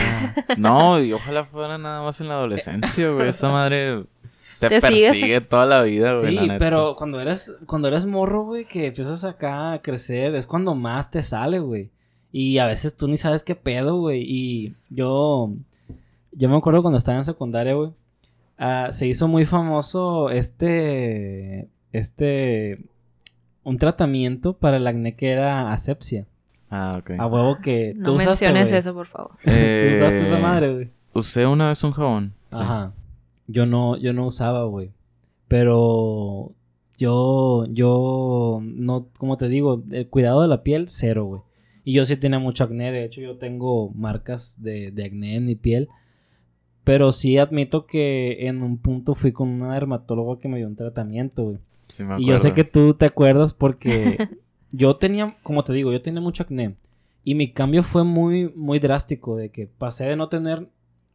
[0.57, 3.29] No, y ojalá fuera nada más en la adolescencia, güey.
[3.29, 4.05] Esa madre
[4.59, 6.29] te, Te sigues- persigue toda la vida, güey.
[6.31, 6.59] Sí, la neta.
[6.59, 11.11] pero cuando eres, cuando eres morro, güey, que empiezas acá a crecer, es cuando más
[11.11, 11.90] te sale, güey.
[12.33, 14.23] Y a veces tú ni sabes qué pedo, güey.
[14.27, 15.51] Y yo,
[16.33, 17.90] yo me acuerdo cuando estaba en secundaria, güey.
[18.61, 22.79] Ah, se hizo muy famoso este, este,
[23.64, 26.27] un tratamiento para el acné que era asepsia.
[26.70, 27.11] Ah, ok.
[27.18, 29.33] A huevo que No tú usaste, menciones eso, por favor.
[29.44, 30.90] Tú usaste esa Eh, madre, güey.
[31.12, 32.33] Usé una vez un jabón.
[32.51, 32.59] sí.
[32.61, 32.92] Ajá.
[33.49, 34.92] Yo no, yo no usaba, güey.
[35.49, 36.53] Pero
[36.99, 41.42] yo, yo, no, como te digo, el cuidado de la piel, cero, güey.
[41.83, 45.46] Y yo sí tenía mucho acné, de hecho yo tengo marcas de, de acné en
[45.46, 45.88] mi piel.
[46.85, 50.77] Pero sí admito que en un punto fui con una dermatóloga que me dio un
[50.77, 51.59] tratamiento, güey.
[51.88, 52.55] Sí, me Y yo sé acuerdo.
[52.55, 54.25] que tú te acuerdas porque
[54.73, 56.77] yo tenía, como te digo, yo tenía mucho acné.
[57.25, 60.69] Y mi cambio fue muy, muy drástico, de que pasé de no tener,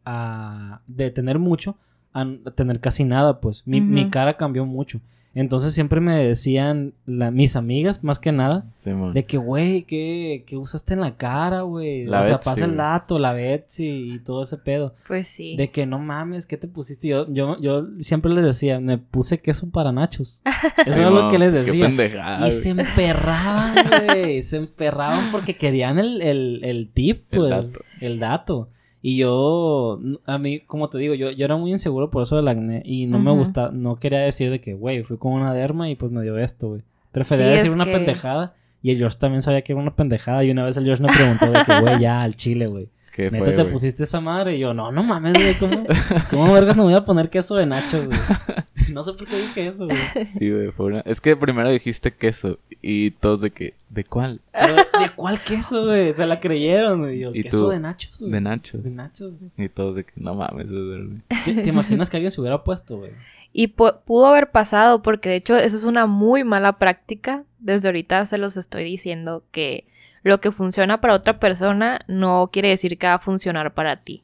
[0.06, 1.78] a, de tener mucho
[2.14, 2.26] a
[2.56, 3.64] tener casi nada, pues.
[3.68, 4.12] Mi, mi Ujú.
[4.12, 5.02] cara cambió mucho.
[5.38, 10.46] Entonces siempre me decían, la- mis amigas, más que nada, Sí, de que, güey, ¿qué,
[10.48, 12.08] ¿qué usaste en la cara, güey?
[12.08, 14.96] O sea, pasa el dato, la Betsy y todo ese pedo.
[15.08, 15.58] Pues sí.
[15.58, 17.10] De que no mames, ¿qué te pusiste?
[17.10, 20.42] Yo, yo, yo siempre les decía, me puse queso para nachos.
[20.78, 21.86] Eso Sí, era lo que les Qué decía.
[21.86, 23.76] pendejada, Y se emperraban,
[24.08, 24.42] güey.
[24.44, 27.50] se emperraban porque querían el, el, el tip, El pues.
[27.74, 27.86] dato.
[28.00, 28.70] El dato.
[29.08, 32.48] Y yo, a mí, como te digo, yo, yo era muy inseguro por eso del
[32.48, 32.82] acné.
[32.84, 33.42] Y no me Ujú.
[33.42, 36.40] gusta, no quería decir de que, güey, fui con una derma y pues me dio
[36.40, 36.82] esto, güey.
[37.12, 38.56] Prefería Sí, decir una que- pendejada.
[38.82, 40.44] Y el George también sabía que era una pendejada.
[40.44, 42.88] Y una vez el George me preguntó de que, güey, ya, al chile, güey.
[43.16, 44.56] ¿Qué Neta, fue, te pusiste esa madre.
[44.58, 45.54] Y yo, no, no mames, güey.
[45.58, 45.86] ¿Cómo,
[46.30, 48.20] ¿Cómo vergas me voy a poner queso de nachos, güey?
[48.92, 49.98] No sé por qué dije eso, güey.
[50.26, 51.00] Sí, güey, fue una...
[51.02, 53.74] Es que primero dijiste queso y todos de que...
[53.90, 54.42] ¿De cuál?
[54.52, 56.14] Pero, ¿De cuál queso, güey?
[56.14, 57.20] Se la creyeron, güey.
[57.20, 57.70] Yo, ¿Y queso tú?
[57.72, 58.32] de nachos, güey.
[58.32, 58.84] De nachos.
[58.84, 59.40] De nachos.
[59.40, 59.66] güey.
[59.66, 61.22] Y todos de que no mames, eso es güey.
[61.46, 63.12] ¿Te, te imaginas que alguien se hubiera puesto, güey?
[63.54, 67.44] Y pu- pudo haber pasado, porque de hecho eso es una muy mala práctica.
[67.60, 69.86] Desde ahorita se los estoy diciendo que
[70.26, 74.24] lo que funciona para otra persona no quiere decir que va a funcionar para ti.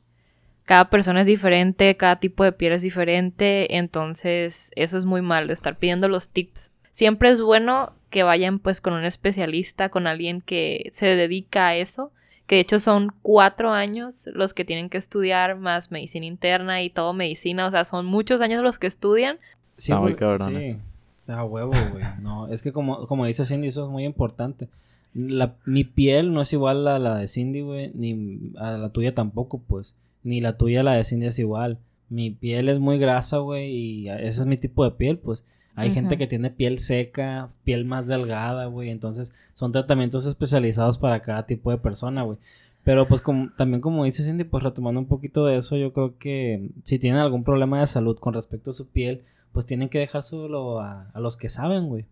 [0.66, 5.54] Cada persona es diferente, cada tipo de piel es diferente, entonces eso es muy malo,
[5.54, 6.72] estar pidiendo los tips.
[6.92, 11.76] Siempre es bueno que vayan pues con un especialista, con alguien que se dedica a
[11.76, 12.12] eso,
[12.48, 16.90] que de hecho son cuatro años los que tienen que estudiar, más medicina interna y
[16.90, 19.38] todo medicina, o sea, son muchos años los que estudian.
[19.78, 20.78] Está muy cabrón sí.
[21.16, 22.04] O sea, huevo, güey.
[22.22, 24.68] No, es que como, como dice Cindy, eso es muy importante.
[25.14, 29.14] La, mi piel no es igual a la de Cindy, güey, ni a la tuya
[29.14, 29.96] tampoco, pues.
[30.24, 31.78] Ni la tuya a la de Cindy es igual.
[32.10, 35.44] Mi piel es muy grasa, güey, y ese es mi tipo de piel, pues.
[35.76, 38.90] Hay gente que tiene piel seca, piel más delgada, güey.
[38.90, 42.38] Entonces, son tratamientos especializados para cada tipo de persona, güey.
[42.84, 46.18] Pero pues como, también como dice Cindy, pues retomando un poquito de eso, yo creo
[46.18, 49.22] que si tienen algún problema de salud con respecto a su piel,
[49.52, 52.06] pues tienen que dejárselo a, a los que saben, güey.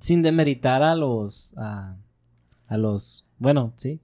[0.00, 1.96] Sin demeritar a los, a,
[2.72, 4.00] a los, bueno, sí.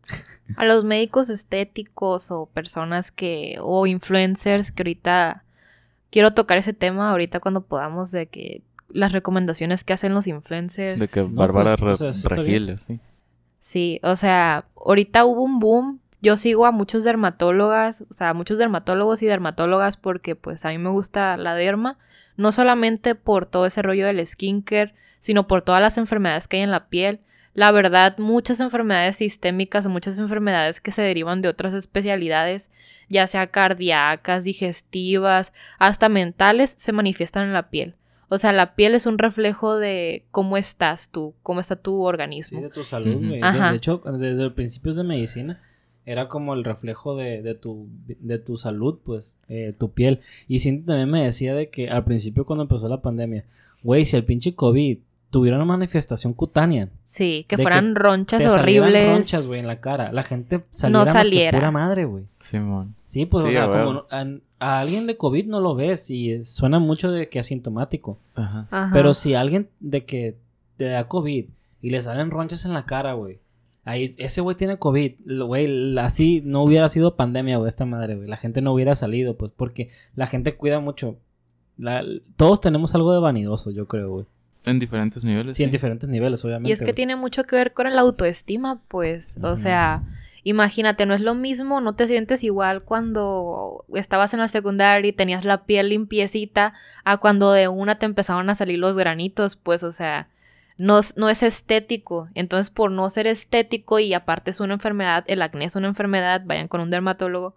[0.57, 5.45] A los médicos estéticos o personas que, o influencers que ahorita
[6.11, 11.01] quiero tocar ese tema ahorita cuando podamos de que las recomendaciones que hacen los influencers.
[11.01, 13.01] De que No, Bárbara pues, o sea, sí Regil, sí.
[13.61, 18.59] Sí, o sea, ahorita hubo un boom yo sigo a muchos dermatólogas, o sea, muchos
[18.59, 21.97] dermatólogos y dermatólogas porque pues a mí me gusta la derma,
[22.37, 26.65] no solamente por todo ese rollo del skincare, sino por todas las enfermedades que hay
[26.65, 27.21] en la piel.
[27.59, 32.71] La verdad, muchas enfermedades sistémicas o muchas enfermedades que se derivan de otras especialidades,
[33.09, 37.97] ya sea cardíacas, digestivas, hasta mentales, se manifiestan en la piel.
[38.29, 42.61] O sea, la piel es un reflejo de cómo estás tú, cómo está tu organismo.
[42.61, 43.41] Sí, de tu salud, güey.
[43.41, 45.61] De- hecho, desde los principios de medicina
[46.07, 50.21] era como el reflejo de, de tu, de tu salud, pues, eh, tu piel.
[50.47, 53.45] Y Cindy también me decía de que al principio cuando empezó la pandemia,
[53.83, 54.99] güey, si el pinche COVID
[55.31, 59.11] tuviera una manifestación cutánea, Sí, que De que fueran ronchas te horribles.
[59.11, 61.59] ronchas, güey, en la cara, la gente saliera más que saliera.
[61.59, 62.25] pura madre, güey.
[62.37, 62.95] Simón.
[63.05, 64.25] Sí, pues, o sea, a como no- a,
[64.59, 68.19] a alguien de COVID no lo ves y suena mucho de que asintomático.
[68.35, 68.67] Ajá.
[68.71, 68.91] Ajá.
[68.93, 70.37] Pero si alguien de que
[70.79, 71.45] te da COVID
[71.83, 73.39] y le salen ronchas en la cara, güey.
[73.85, 75.13] Ahí, ese güey tiene COVID,
[75.47, 78.29] güey, así no hubiera sido pandemia, güey, esta madre, güey.
[78.29, 81.17] La gente no hubiera salido, pues, porque la gente cuida mucho.
[81.79, 82.03] La-
[82.37, 84.27] todos tenemos algo de vanidoso, yo creo, güey.
[84.65, 85.57] En diferentes niveles.
[85.57, 86.69] Sí, en diferentes niveles, obviamente.
[86.69, 86.95] Y es que güey.
[86.95, 89.39] tiene mucho que ver con la autoestima, pues.
[89.43, 90.03] O sea,
[90.45, 95.13] imagínate, no es lo mismo, no te sientes igual cuando estabas en la secundaria y
[95.13, 99.83] tenías la piel limpiecita a cuando de una te empezaron a salir los granitos, pues,
[99.83, 100.29] o sea,
[100.77, 102.29] no, no es estético.
[102.35, 106.43] Entonces, por no ser estético y aparte es una enfermedad, el acné es una enfermedad,
[106.45, 107.55] vayan con un dermatólogo,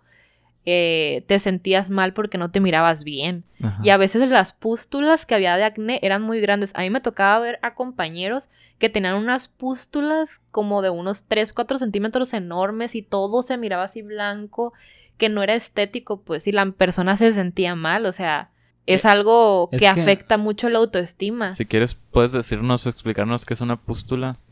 [0.65, 3.43] eh, te sentías mal porque no te mirabas bien.
[3.63, 3.79] Ajá.
[3.83, 6.71] Y a veces las pústulas que había de acné eran muy grandes.
[6.75, 11.53] A mí me tocaba ver a compañeros que tenían unas pústulas como de unos 3,
[11.53, 14.73] 4 centímetros enormes y todo se miraba así blanco,
[15.17, 18.05] que no era estético, pues, y la persona se sentía mal.
[18.07, 18.49] O sea,
[18.87, 21.51] es Eh, algo es que, que- afecta mucho la autoestima.
[21.51, 24.37] Si quieres, puedes decirnos, explicarnos qué es una pústula.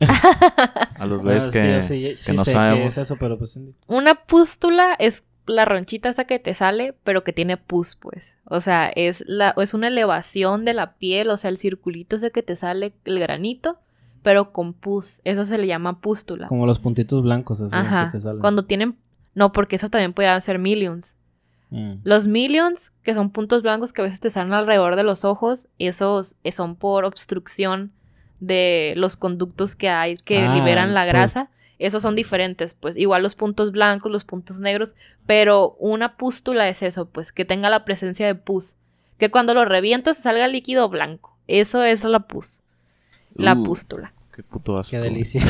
[0.96, 2.86] a los es que, sí- que sí no sé qué sabemos.
[2.92, 3.58] es eso, pero pues...
[3.88, 8.36] Una pústula es la ronchita esta que te sale, pero que tiene pus, pues.
[8.44, 12.30] O sea, es, la, es una elevación de la piel, o sea, el circulito ese
[12.30, 13.78] que te sale, el granito,
[14.22, 15.20] pero con pus.
[15.24, 16.46] Eso se le llama pústula.
[16.48, 18.10] Como los puntitos blancos, así Ajá.
[18.12, 18.40] que te salen.
[18.40, 18.96] Cuando tienen...
[19.34, 21.14] No, porque eso también puede ser millions.
[21.70, 21.94] Mm.
[22.02, 25.68] Los millions, que son puntos blancos que a veces te salen alrededor de los ojos,
[25.78, 27.92] esos son por obstrucción
[28.40, 31.50] de los conductos que hay que Ah, liberan la pues- grasa.
[31.80, 34.94] Esos son diferentes, pues igual los puntos blancos, los puntos negros,
[35.26, 38.74] pero una pústula es eso, pues que tenga la presencia de pus.
[39.18, 41.36] Que cuando lo revientas salga líquido blanco.
[41.48, 42.60] Eso es la pus,
[43.34, 44.12] la Uh, pústula.
[44.36, 44.92] Qué puto asco.
[44.92, 45.42] Qué delicia.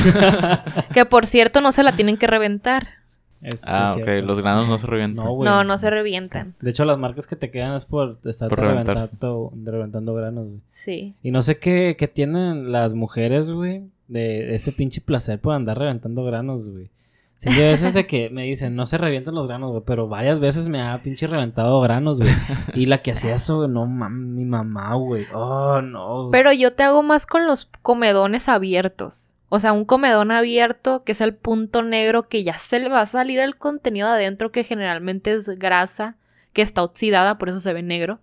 [0.93, 3.00] Que por cierto no se la tienen que reventar.
[3.41, 4.03] Es- Ah, es ok.
[4.03, 4.25] cierto.
[4.27, 5.25] Los granos no se revientan.
[5.25, 5.49] No, güey.
[5.49, 6.53] No, no se revientan.
[6.61, 10.59] De hecho, las marcas que te quedan es por estar Por reventando, reventando granos, güey.
[10.73, 11.15] Sí.
[11.23, 15.77] Y no sé qué, qué tienen las mujeres, güey, de ese pinche placer por andar
[15.79, 16.89] reventando granos, güey.
[17.37, 20.07] Sí, yo a veces de que me dicen, no se revientan los granos, güey, pero
[20.07, 22.29] varias veces me ha pinche reventado granos, güey.
[22.75, 25.25] Y la que hacía eso, güey, no mam, ni mamá, güey.
[25.33, 26.27] Oh, no.
[26.27, 26.31] güey.
[26.31, 29.29] Pero yo te hago más con los comedones abiertos.
[29.53, 33.01] O sea, un comedón abierto, que es el punto negro que ya se le va
[33.01, 36.15] a salir el contenido adentro, que generalmente es grasa,
[36.53, 38.19] que está oxidada, por eso se ve negro.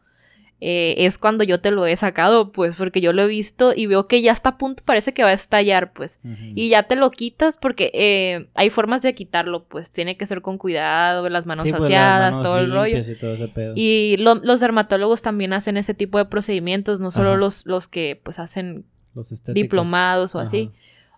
[0.60, 3.86] eh, es cuando yo te lo he sacado, pues, porque yo lo he visto y
[3.86, 6.18] veo que ya está a punto, parece que va a estallar, pues.
[6.56, 9.92] Y ya te lo quitas porque eh, hay formas de quitarlo, pues.
[9.92, 12.98] Tiene que ser con cuidado, las manos Sí, pues, las aseadas, manos todo el rollo.
[12.98, 13.74] y todo ese pedo.
[13.76, 18.18] Y lo- los dermatólogos también hacen ese tipo de procedimientos, no solo los, los que
[18.20, 20.70] pues hacen Los diplomados o así.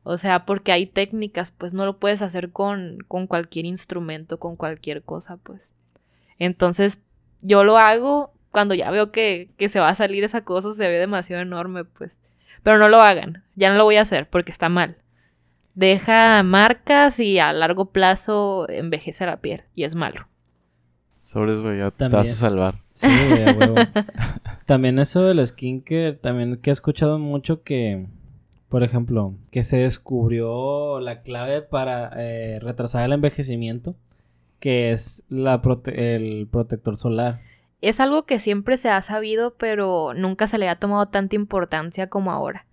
[0.03, 4.57] O sea, porque hay técnicas, pues no lo puedes hacer con, con cualquier instrumento, con
[4.57, 5.71] cualquier cosa, pues.
[6.39, 7.03] Entonces,
[7.43, 10.89] yo lo hago cuando ya veo que, que se va a salir esa cosa, se
[10.89, 12.13] ve demasiado enorme, pues.
[12.63, 14.97] Pero no lo hagan, ya no lo voy a hacer porque está mal.
[15.75, 20.27] Deja marcas y a largo plazo envejece la piel y es malo.
[21.23, 22.21] Sobres, güey, ya te También.
[22.23, 22.83] vas a salvar.
[22.93, 23.75] Sí, güey, a huevo.
[24.67, 28.07] también eso del skincare, también que he escuchado mucho que,
[28.71, 33.95] por ejemplo, que se descubrió la clave para eh, retrasar el envejecimiento,
[34.61, 37.41] que es la prote- el protector solar.
[37.83, 42.09] Es algo que siempre se ha sabido, pero nunca se le ha tomado tanta importancia
[42.09, 42.67] como ahora.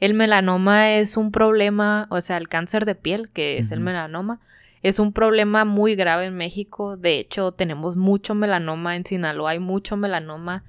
[0.00, 4.40] El melanoma es un problema, o sea, el cáncer de piel, que es el melanoma,
[4.82, 6.96] es un problema muy grave en México.
[6.96, 10.64] De hecho, tenemos mucho melanoma en Sinaloa, hay mucho melanoma.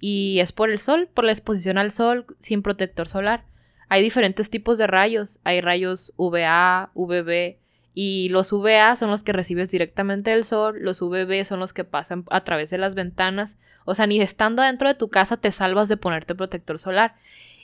[0.00, 3.44] Y es por el sol, por la exposición al sol sin protector solar.
[3.88, 5.38] Hay diferentes tipos de rayos.
[5.44, 7.56] Hay rayos UVA, UVB.
[7.94, 11.82] Y los UVA son los que recibes directamente del sol, los UVB son los que
[11.82, 13.56] pasan a través de las ventanas.
[13.84, 17.16] O sea, ni estando dentro de tu casa te salvas de ponerte protector solar.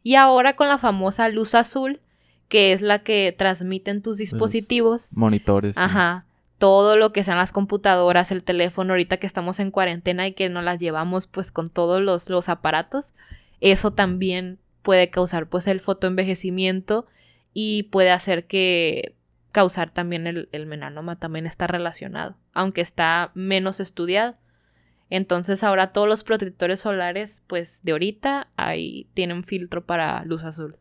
[0.03, 2.01] Y ahora con la famosa luz azul,
[2.49, 5.77] que es la que transmiten tus dispositivos, Monitores.
[5.77, 5.81] sí.
[5.81, 6.25] Ajá.
[6.59, 10.49] todo lo que sean las computadoras, el teléfono, ahorita que estamos en cuarentena y que
[10.49, 13.15] nos las llevamos pues con todos los, los aparatos,
[13.61, 17.07] eso también puede causar pues el fotoenvejecimiento
[17.53, 19.17] y puede hacer que
[19.51, 24.37] causar también el, el melanoma también está relacionado, aunque está menos estudiado.
[25.11, 30.77] Entonces ahora todos los protectores solares, pues de ahorita, ahí tienen filtro para luz azul.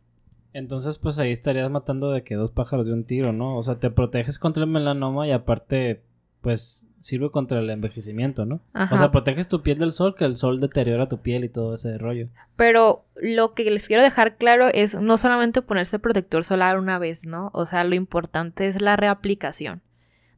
[0.54, 3.58] Entonces, pues ahí estarías matando de que dos pájaros de un tiro, ¿no?
[3.58, 6.04] O sea, te proteges contra el melanoma y aparte,
[6.44, 8.60] pues sirve contra el envejecimiento, ¿no?
[8.74, 8.94] Ajá.
[8.94, 11.74] O sea, proteges tu piel del sol, que el sol deteriora tu piel y todo
[11.74, 12.28] ese rollo.
[12.56, 17.26] Pero lo que les quiero dejar claro es no solamente ponerse protector solar una vez,
[17.26, 17.50] ¿no?
[17.54, 19.82] O sea, lo importante es la reaplicación.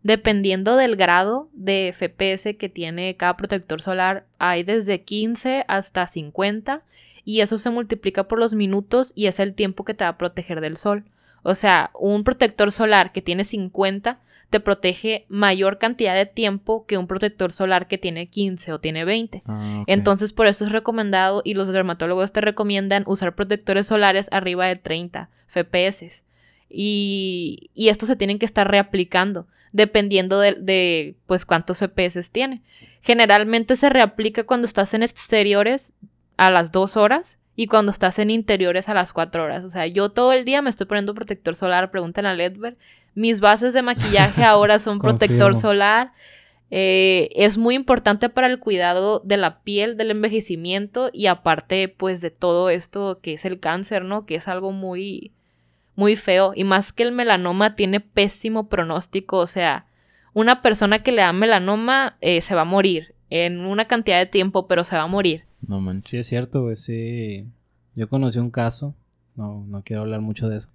[0.03, 6.83] Dependiendo del grado de FPS que tiene cada protector solar, hay desde 15 hasta 50
[7.23, 10.17] y eso se multiplica por los minutos y es el tiempo que te va a
[10.17, 11.05] proteger del sol.
[11.41, 16.97] O sea, un protector solar que tiene 50 te protege mayor cantidad de tiempo que
[16.97, 19.43] un protector solar que tiene 15 o tiene 20.
[19.45, 19.83] Ah.
[19.87, 24.75] Entonces, por eso es recomendado y los dermatólogos te recomiendan usar protectores solares arriba de
[24.75, 26.23] 30 FPS.
[26.69, 32.61] Y, y estos se tienen que estar reaplicando dependiendo de, de, pues cuántos FPS tiene.
[33.01, 35.91] Generalmente se reaplica cuando estás en exteriores
[36.37, 39.65] a las 2 horas y cuando estás en interiores a las 4 horas.
[39.65, 42.77] O sea, yo todo el día me estoy poniendo protector solar, preguntan a Ledber.
[43.15, 46.11] Mis bases de maquillaje ahora son protector solar.
[46.69, 52.21] Eh, es muy importante para el cuidado de la piel, del envejecimiento y aparte pues
[52.21, 54.25] de todo esto que es el cáncer, ¿no?
[54.25, 55.31] Que es algo muy,
[55.95, 56.53] muy feo.
[56.55, 59.37] Y más que el melanoma tiene pésimo pronóstico.
[59.37, 59.85] O sea,
[60.33, 64.25] una persona que le da melanoma eh, se va a morir en una cantidad de
[64.25, 65.45] tiempo, pero se va a morir.
[65.65, 66.09] No manches.
[66.09, 67.45] Sí, es cierto, güey, sí.
[67.95, 68.93] Yo conocí un caso,
[69.35, 70.69] no, no quiero hablar mucho de eso,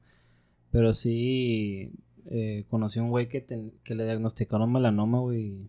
[0.73, 1.93] pero sí
[2.27, 5.69] eh, conocí un güey que, ten- que le diagnosticaron melanoma, güey, y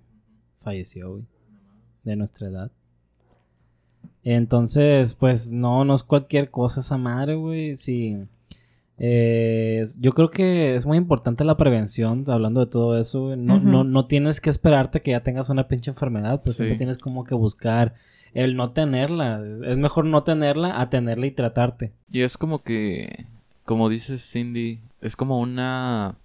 [0.62, 1.24] falleció, güey,
[2.04, 2.72] de nuestra edad.
[4.24, 8.18] Entonces, pues no, no es cualquier cosa esa madre, güey, sí.
[9.04, 13.38] Eh, yo creo que es muy importante la prevención, hablando de todo eso, güey.
[13.38, 16.64] No, no, no tienes que esperarte que ya tengas una pinche enfermedad, pues Sí.
[16.64, 17.96] siempre tienes como que buscar
[18.36, 19.42] el no tenerla.
[19.44, 21.92] Es, es mejor no tenerla a tenerla y tratarte.
[22.12, 23.26] Y es como que,
[23.66, 26.16] como dices Cindy, es como una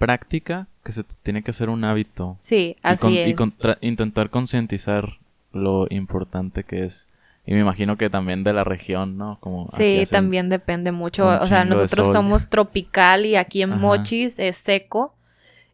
[0.00, 2.36] práctica que se tiene que hacer un hábito.
[2.40, 3.28] Sí, y, así con- es.
[3.28, 5.18] y contra- intentar concientizar
[5.52, 7.06] lo importante que es.
[7.46, 9.38] Y me imagino que también de la región, ¿no?
[9.40, 11.26] Como Sí, también depende mucho.
[11.26, 13.80] O sea, nosotros somos tropical y aquí en Ajá.
[13.80, 15.14] Mochis es seco.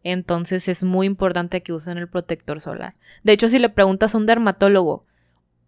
[0.03, 2.93] Entonces es muy importante que usen el protector solar.
[3.23, 5.03] De hecho, si le preguntas a un dermatólogo,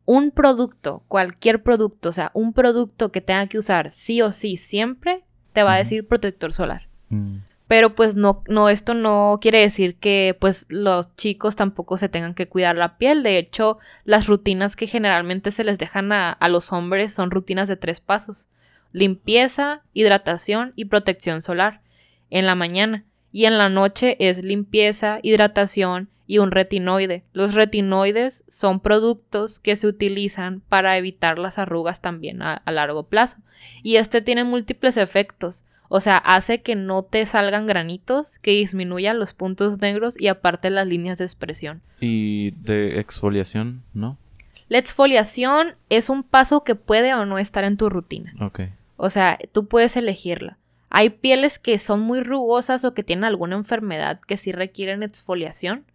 [0.06, 4.58] un producto, cualquier producto, o sea, un producto que tenga que usar sí o sí
[4.58, 6.88] siempre, te va a decir protector solar.
[7.10, 7.38] Mm.
[7.70, 12.34] Pero pues no, no, esto no quiere decir que pues los chicos tampoco se tengan
[12.34, 13.22] que cuidar la piel.
[13.22, 17.68] De hecho, las rutinas que generalmente se les dejan a, a los hombres son rutinas
[17.68, 18.48] de tres pasos.
[18.92, 21.82] Limpieza, hidratación y protección solar
[22.32, 23.06] en la mañana.
[23.32, 27.24] Y en la noche es limpieza, hidratación y un retinoide.
[27.34, 33.04] Los retinoides son productos que se utilizan para evitar las arrugas también a, a largo
[33.04, 33.38] plazo.
[33.84, 35.66] Y este tiene múltiples efectos.
[35.90, 40.70] O sea, hace que no te salgan granitos, que disminuyan los puntos negros y aparte
[40.70, 41.82] las líneas de expresión.
[42.00, 44.18] Y de exfoliación, ¿no?
[44.70, 48.34] La exfoliación es un paso que puede o no estar en tu rutina.
[48.40, 48.62] Ok.
[48.98, 50.58] O sea, tú puedes elegirla.
[50.92, 55.86] Hay pieles que son muy rugosas o que tienen alguna enfermedad que sí requieren exfoliación,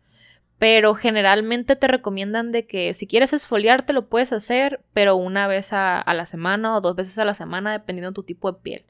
[0.58, 5.72] pero generalmente te recomiendan de que si quieres exfoliarte lo puedes hacer, pero una vez
[5.72, 8.58] a, a la semana o dos veces a la semana dependiendo de tu tipo de
[8.60, 8.84] piel.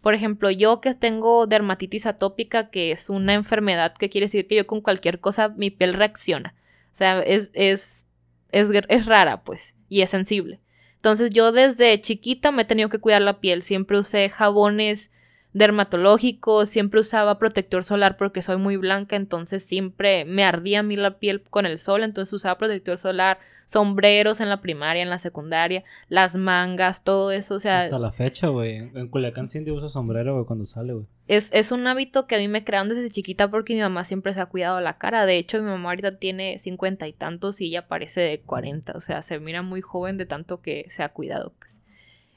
[0.00, 4.56] Por ejemplo, yo que tengo dermatitis atópica, que es una enfermedad que quiere decir que
[4.56, 6.54] yo con cualquier cosa mi piel reacciona.
[6.92, 8.06] O sea, es, es,
[8.50, 10.58] es, es rara, pues, y es sensible.
[10.96, 13.62] Entonces yo desde chiquita me he tenido que cuidar la piel.
[13.62, 15.10] Siempre usé jabones
[15.52, 20.96] dermatológicos, siempre usaba protector solar porque soy muy blanca, entonces siempre me ardía a mí
[20.96, 25.18] la piel con el sol, entonces usaba protector solar, sombreros en la primaria, en la
[25.18, 28.76] secundaria, las mangas, todo eso, o sea, Hasta la fecha, güey.
[28.94, 31.06] En Culiacán Cindy usa sombrero, güey, cuando sale, güey.
[31.28, 34.34] es, es un hábito que a mí me crearon desde chiquita porque mi mamá siempre
[34.34, 35.26] se ha cuidado la cara.
[35.26, 38.92] De hecho, mi mamá ahorita tiene cincuenta y tantos y ella parece de 40.
[38.94, 41.81] O sea, se mira muy joven de tanto que se ha cuidado, pues.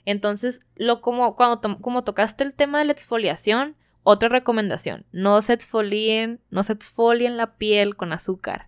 [0.05, 5.41] Entonces, lo como, cuando to- como tocaste el tema de la exfoliación, otra recomendación, no
[5.41, 8.67] se exfolien, no se exfolien la piel con azúcar.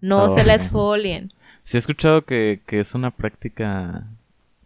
[0.00, 0.28] No Oh.
[0.28, 1.32] se la exfolien.
[1.62, 4.06] Sí he escuchado que, que es una práctica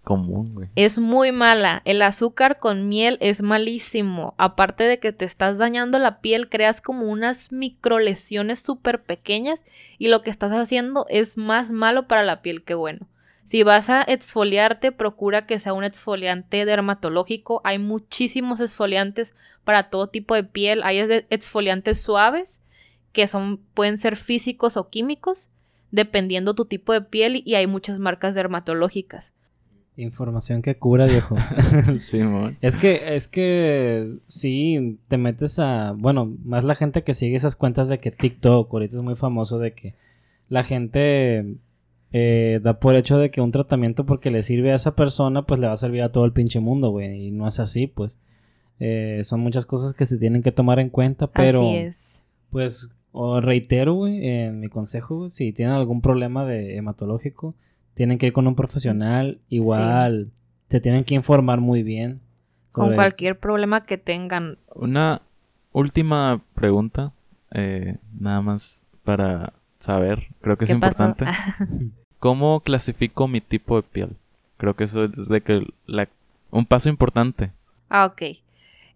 [0.05, 0.69] común, güey.
[0.77, 1.81] Es muy mala.
[1.85, 4.35] El azúcar con miel es malísimo.
[4.37, 9.61] Aparte de que te estás dañando la piel, creas como unas microlesiones súper pequeñas
[9.99, 13.07] y lo que estás haciendo es más malo para la piel que bueno.
[13.53, 17.61] Si vas a exfoliarte, procura que sea un exfoliante dermatológico.
[17.65, 20.81] Hay muchísimos exfoliantes para todo tipo de piel.
[20.85, 22.61] Hay exfoliantes suaves
[23.13, 25.51] que son pueden ser físicos o químicos
[25.91, 29.35] dependiendo tu tipo de piel y hay muchas marcas dermatológicas.
[29.99, 31.37] Información que cura, viejo.
[31.93, 32.23] Sí,
[32.63, 35.93] Es que, es que sí, te metes a.
[35.95, 39.59] Bueno, más la gente que sigue esas cuentas de que TikTok ahorita es muy famoso
[39.59, 39.95] de que
[40.49, 41.59] la gente
[42.13, 45.61] eh, da por hecho de que un tratamiento porque le sirve a esa persona, pues
[45.61, 47.29] le va a servir a todo el pinche mundo, güey.
[47.29, 48.19] Y no es así, pues.
[48.81, 51.61] Eh, son muchas cosas que se tienen que tomar en cuenta, pero.
[51.61, 52.23] Así es.
[52.51, 52.91] Pues,
[53.41, 57.55] reitero, güey, en mi consejo, si tienen algún problema de hematológico
[57.95, 60.31] tienen que ir con un profesional, igual
[60.69, 62.21] se tienen que informar muy bien.
[62.73, 64.59] Con cualquier problema que tengan.
[64.75, 65.21] Una
[65.73, 67.13] última pregunta,
[67.53, 71.27] eh, nada más para saber, creo que es importante.
[72.23, 74.11] ¿Cómo clasifico mi tipo de piel?
[74.57, 75.67] Creo que eso es de que
[76.53, 77.51] un paso importante.
[77.89, 78.39] Ah, ok.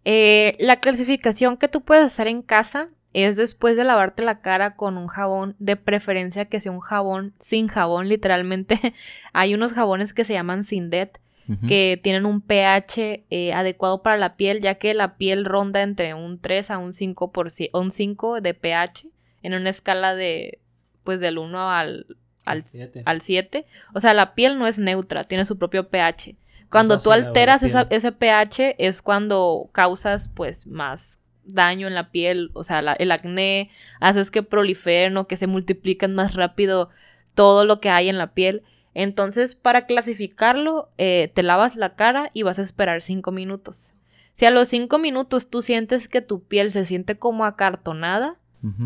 [0.04, 4.76] Eh, la clasificación que tú puedes hacer en casa es después de lavarte la cara
[4.76, 8.78] con un jabón, de preferencia que sea un jabón sin jabón, literalmente.
[9.32, 11.18] Hay unos jabones que se llaman Sindet,
[11.66, 16.14] que tienen un pH eh, adecuado para la piel, ya que la piel ronda entre
[16.14, 19.08] un 3 a un 5, por, un 5 de pH
[19.42, 20.60] en una escala de,
[21.02, 22.06] pues del 1 al,
[22.46, 23.02] al, 7.
[23.04, 23.66] al 7.
[23.94, 26.36] O sea, la piel no es neutra, tiene su propio pH.
[26.70, 32.64] Cuando tú alteras ese pH es cuando causas pues más daño en la piel, o
[32.64, 33.70] sea, el acné,
[34.00, 36.90] haces que proliferen o que se multipliquen más rápido
[37.34, 38.62] todo lo que hay en la piel.
[38.94, 43.94] Entonces, para clasificarlo, eh, te lavas la cara y vas a esperar 5 minutos.
[44.34, 48.36] Si a los 5 minutos tú sientes que tu piel se siente como acartonada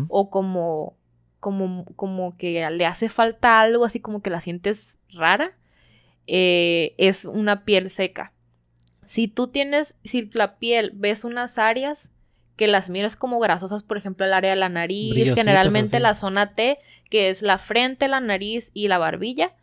[0.09, 0.95] o como,
[1.41, 5.51] como, como que le hace falta algo, así como que la sientes rara,
[6.27, 8.31] eh, es una piel seca.
[9.05, 12.09] Si tú tienes, si la piel ves unas áreas
[12.55, 16.53] que las miras como grasosas, por ejemplo, el área de la nariz, generalmente la zona
[16.53, 16.77] T,
[17.09, 19.53] que es la frente, la nariz y la barbilla,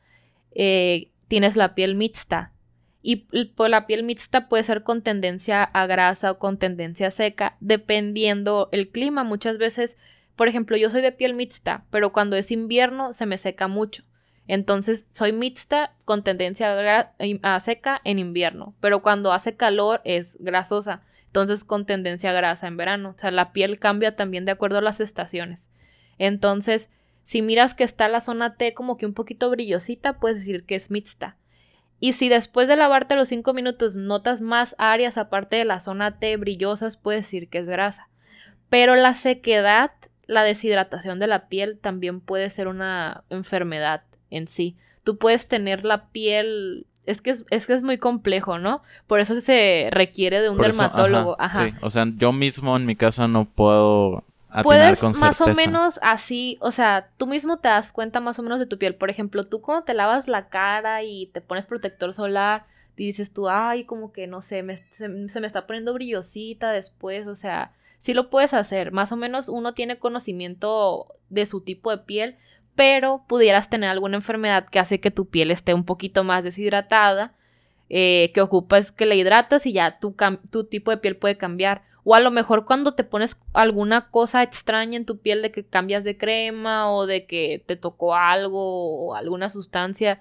[0.53, 2.53] eh, tienes la piel mixta.
[3.01, 7.57] Y pues, la piel mixta puede ser con tendencia a grasa o con tendencia seca,
[7.61, 9.22] dependiendo el clima.
[9.22, 9.97] Muchas veces,
[10.39, 14.05] por ejemplo, yo soy de piel mixta, pero cuando es invierno se me seca mucho.
[14.47, 17.12] Entonces soy mixta con tendencia
[17.43, 22.66] a seca en invierno, pero cuando hace calor es grasosa entonces con tendencia a grasa
[22.66, 23.11] en verano.
[23.11, 25.68] O sea, la piel cambia también de acuerdo a las estaciones.
[26.18, 26.91] Entonces,
[27.24, 30.74] si miras que está la zona T como que un poquito brillosita, puedes decir que
[30.74, 31.36] es mixta.
[32.01, 36.18] Y si después de lavarte los 5 minutos notas más áreas aparte de la zona
[36.18, 38.09] T brillosas, puedes decir que es grasa.
[38.70, 39.93] Pero la sequedad,
[40.29, 44.76] la deshidratación de la piel también puede ser una enfermedad en sí.
[45.03, 48.83] Tú puedes tener la piel es que es, que es muy complejo, ¿no?
[49.07, 51.37] Por eso se requiere de un dermatólogo.
[51.41, 54.24] ajá, Sí, o sea, yo mismo en mi casa no puedo
[54.62, 58.43] Puedes con más o menos así, o sea, tú mismo te das cuenta más o
[58.43, 58.95] menos de tu piel.
[58.95, 62.64] Por ejemplo, tú cuando te lavas la cara y te pones protector solar,
[62.99, 67.36] y dices tú, ay, como que no sé, se, me está poniendo brillosita después, o
[67.36, 68.90] sea, sí lo puedes hacer.
[68.90, 72.36] Más o menos uno tiene conocimiento de su tipo de piel,
[72.74, 77.34] pero pudieras tener alguna enfermedad que hace que tu piel esté un poquito más deshidratada,
[77.88, 80.16] eh, que ocupas que la hidratas y ya tu,
[80.51, 81.82] tu tipo de piel puede cambiar.
[82.03, 85.64] O a lo mejor cuando te pones alguna cosa extraña en tu piel de que
[85.64, 90.20] cambias de crema o de que te tocó algo o alguna sustancia.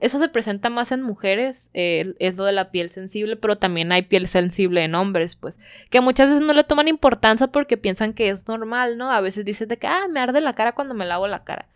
[0.00, 3.92] Eso se presenta más en mujeres, eh, es lo de la piel sensible, pero también
[3.92, 5.56] hay piel sensible en hombres, pues,
[5.88, 9.10] que muchas veces no le toman importancia porque piensan que es normal, ¿no?
[9.10, 11.66] A veces dices de que, ah, me arde la cara cuando me lavo la cara.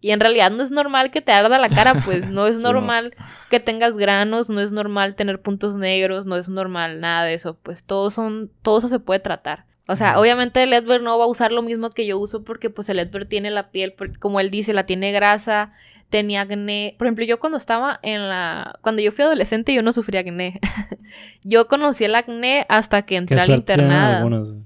[0.00, 3.14] Y en realidad no es normal que te arda la cara, pues no es normal
[3.50, 7.54] que tengas granos, no es normal tener puntos negros, no es normal nada de eso,
[7.62, 9.64] pues todo son, todo eso se puede tratar.
[9.90, 12.68] O sea, obviamente el Edward no va a usar lo mismo que yo uso porque
[12.68, 15.72] pues el Edward tiene la piel, como él dice, la tiene grasa,
[16.10, 16.94] tenía acné.
[16.98, 18.78] Por ejemplo, yo cuando estaba en la...
[18.82, 20.60] Cuando yo fui adolescente yo no sufría acné.
[21.44, 24.64] yo conocí el acné hasta que entré al internado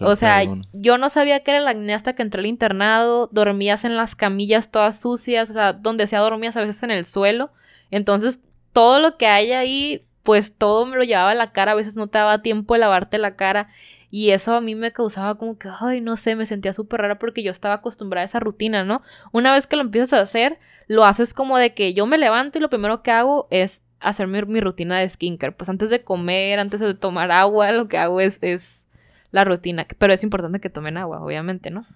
[0.00, 3.84] o sea, yo no sabía que era el acné hasta que entré al internado, dormías
[3.84, 7.50] en las camillas todas sucias, o sea, donde sea dormías a veces en el suelo.
[7.90, 11.76] Entonces, todo lo que hay ahí, pues todo me lo llevaba a la cara, a
[11.76, 13.68] veces no te daba tiempo de lavarte la cara.
[14.10, 17.18] Y eso a mí me causaba como que, ay, no sé, me sentía súper rara
[17.18, 19.02] porque yo estaba acostumbrada a esa rutina, ¿no?
[19.32, 20.58] Una vez que lo empiezas a hacer,
[20.88, 24.26] lo haces como de que yo me levanto y lo primero que hago es hacer
[24.26, 25.52] mi, mi rutina de skincare.
[25.52, 28.82] Pues antes de comer, antes de tomar agua, lo que hago es, es
[29.30, 29.86] la rutina.
[29.98, 31.86] Pero es importante que tomen agua, obviamente, ¿no?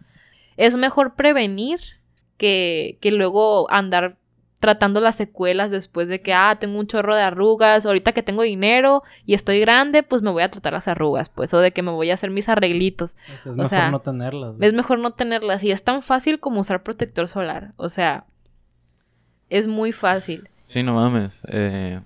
[0.57, 1.81] Es mejor prevenir
[2.37, 4.17] que, que luego andar
[4.65, 8.41] tratando las secuelas después de que, ah, tengo un chorro de arrugas, ahorita que tengo
[8.41, 11.83] dinero y estoy grande, pues me voy a tratar las arrugas, pues, o de que
[11.83, 13.17] me voy a hacer mis arreglitos.
[13.35, 14.57] Es O mejor sea, no tenerlas.
[14.57, 14.67] güey.
[14.67, 18.25] Es mejor no tenerlas y es tan fácil como usar protector solar, o sea,
[19.51, 20.49] es muy fácil.
[20.63, 21.43] Sí, no mames.
[21.51, 22.01] Eh,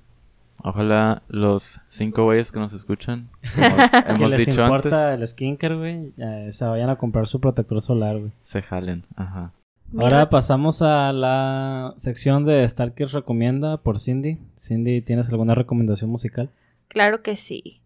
[0.65, 5.29] ojalá los cinco güeyes que nos escuchan, como que hemos les dicho importa antes, el
[5.29, 8.33] skincare, güey, eh, se vayan a comprar su protector solar, güey.
[8.41, 9.05] se jalen.
[9.15, 9.53] Ajá.
[9.97, 14.39] Ahora pasamos a la sección de Stalkers Recomienda por Cindy.
[14.59, 16.51] Cindy, ¿tienes alguna recomendación musical?
[16.89, 17.81] Claro que sí.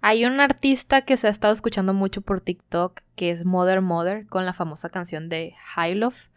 [0.00, 4.26] Hay un artista que se ha estado escuchando mucho por TikTok que es Mother Mother
[4.28, 6.28] con la famosa canción de High Love.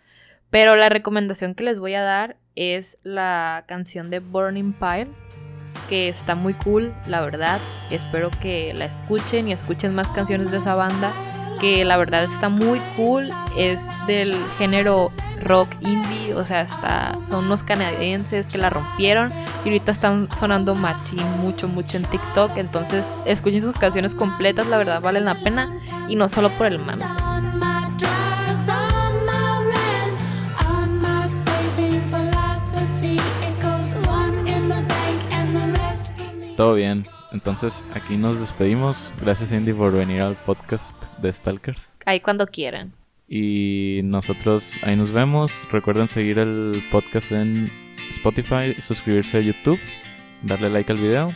[0.50, 5.08] Pero la recomendación que les voy a dar es la canción de Burning Pile,
[5.88, 7.60] que está muy cool, la verdad.
[7.90, 11.14] Espero que la escuchen y escuchen más canciones de esa banda,
[11.62, 13.30] que la verdad está muy cool.
[13.56, 15.12] Es del género
[15.44, 19.32] rock indie, o sea, está, son unos canadienses que la rompieron
[19.64, 22.58] y ahorita están sonando machín mucho, mucho en TikTok.
[22.58, 25.72] Entonces, escuchen sus canciones completas, la verdad valen la pena
[26.10, 27.06] y no solo por el mame.
[36.58, 37.08] Todo bien.
[37.42, 39.12] Entonces, aquí nos despedimos.
[39.20, 41.98] Gracias, Cindy, por venir al podcast de Stalkers.
[42.06, 42.94] Ahí cuando quieran.
[43.28, 45.68] Y nosotros ahí nos vemos.
[45.72, 47.72] Recuerden seguir el podcast en
[48.12, 49.80] Spotify, suscribirse a YouTube,
[50.44, 51.34] darle like al video.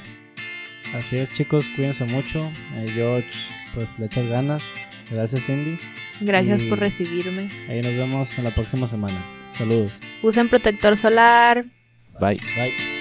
[0.94, 2.52] Así es, chicos, cuídense mucho.
[2.76, 3.28] Eh, George,
[3.74, 4.64] pues le echas ganas.
[5.10, 5.80] Gracias, Cindy.
[6.22, 7.50] Gracias Y- por recibirme.
[7.68, 9.18] Ahí nos vemos en la próxima semana.
[9.48, 10.00] Saludos.
[10.22, 11.66] Usen protector solar.
[12.20, 12.40] Bye.
[12.56, 12.95] Bye.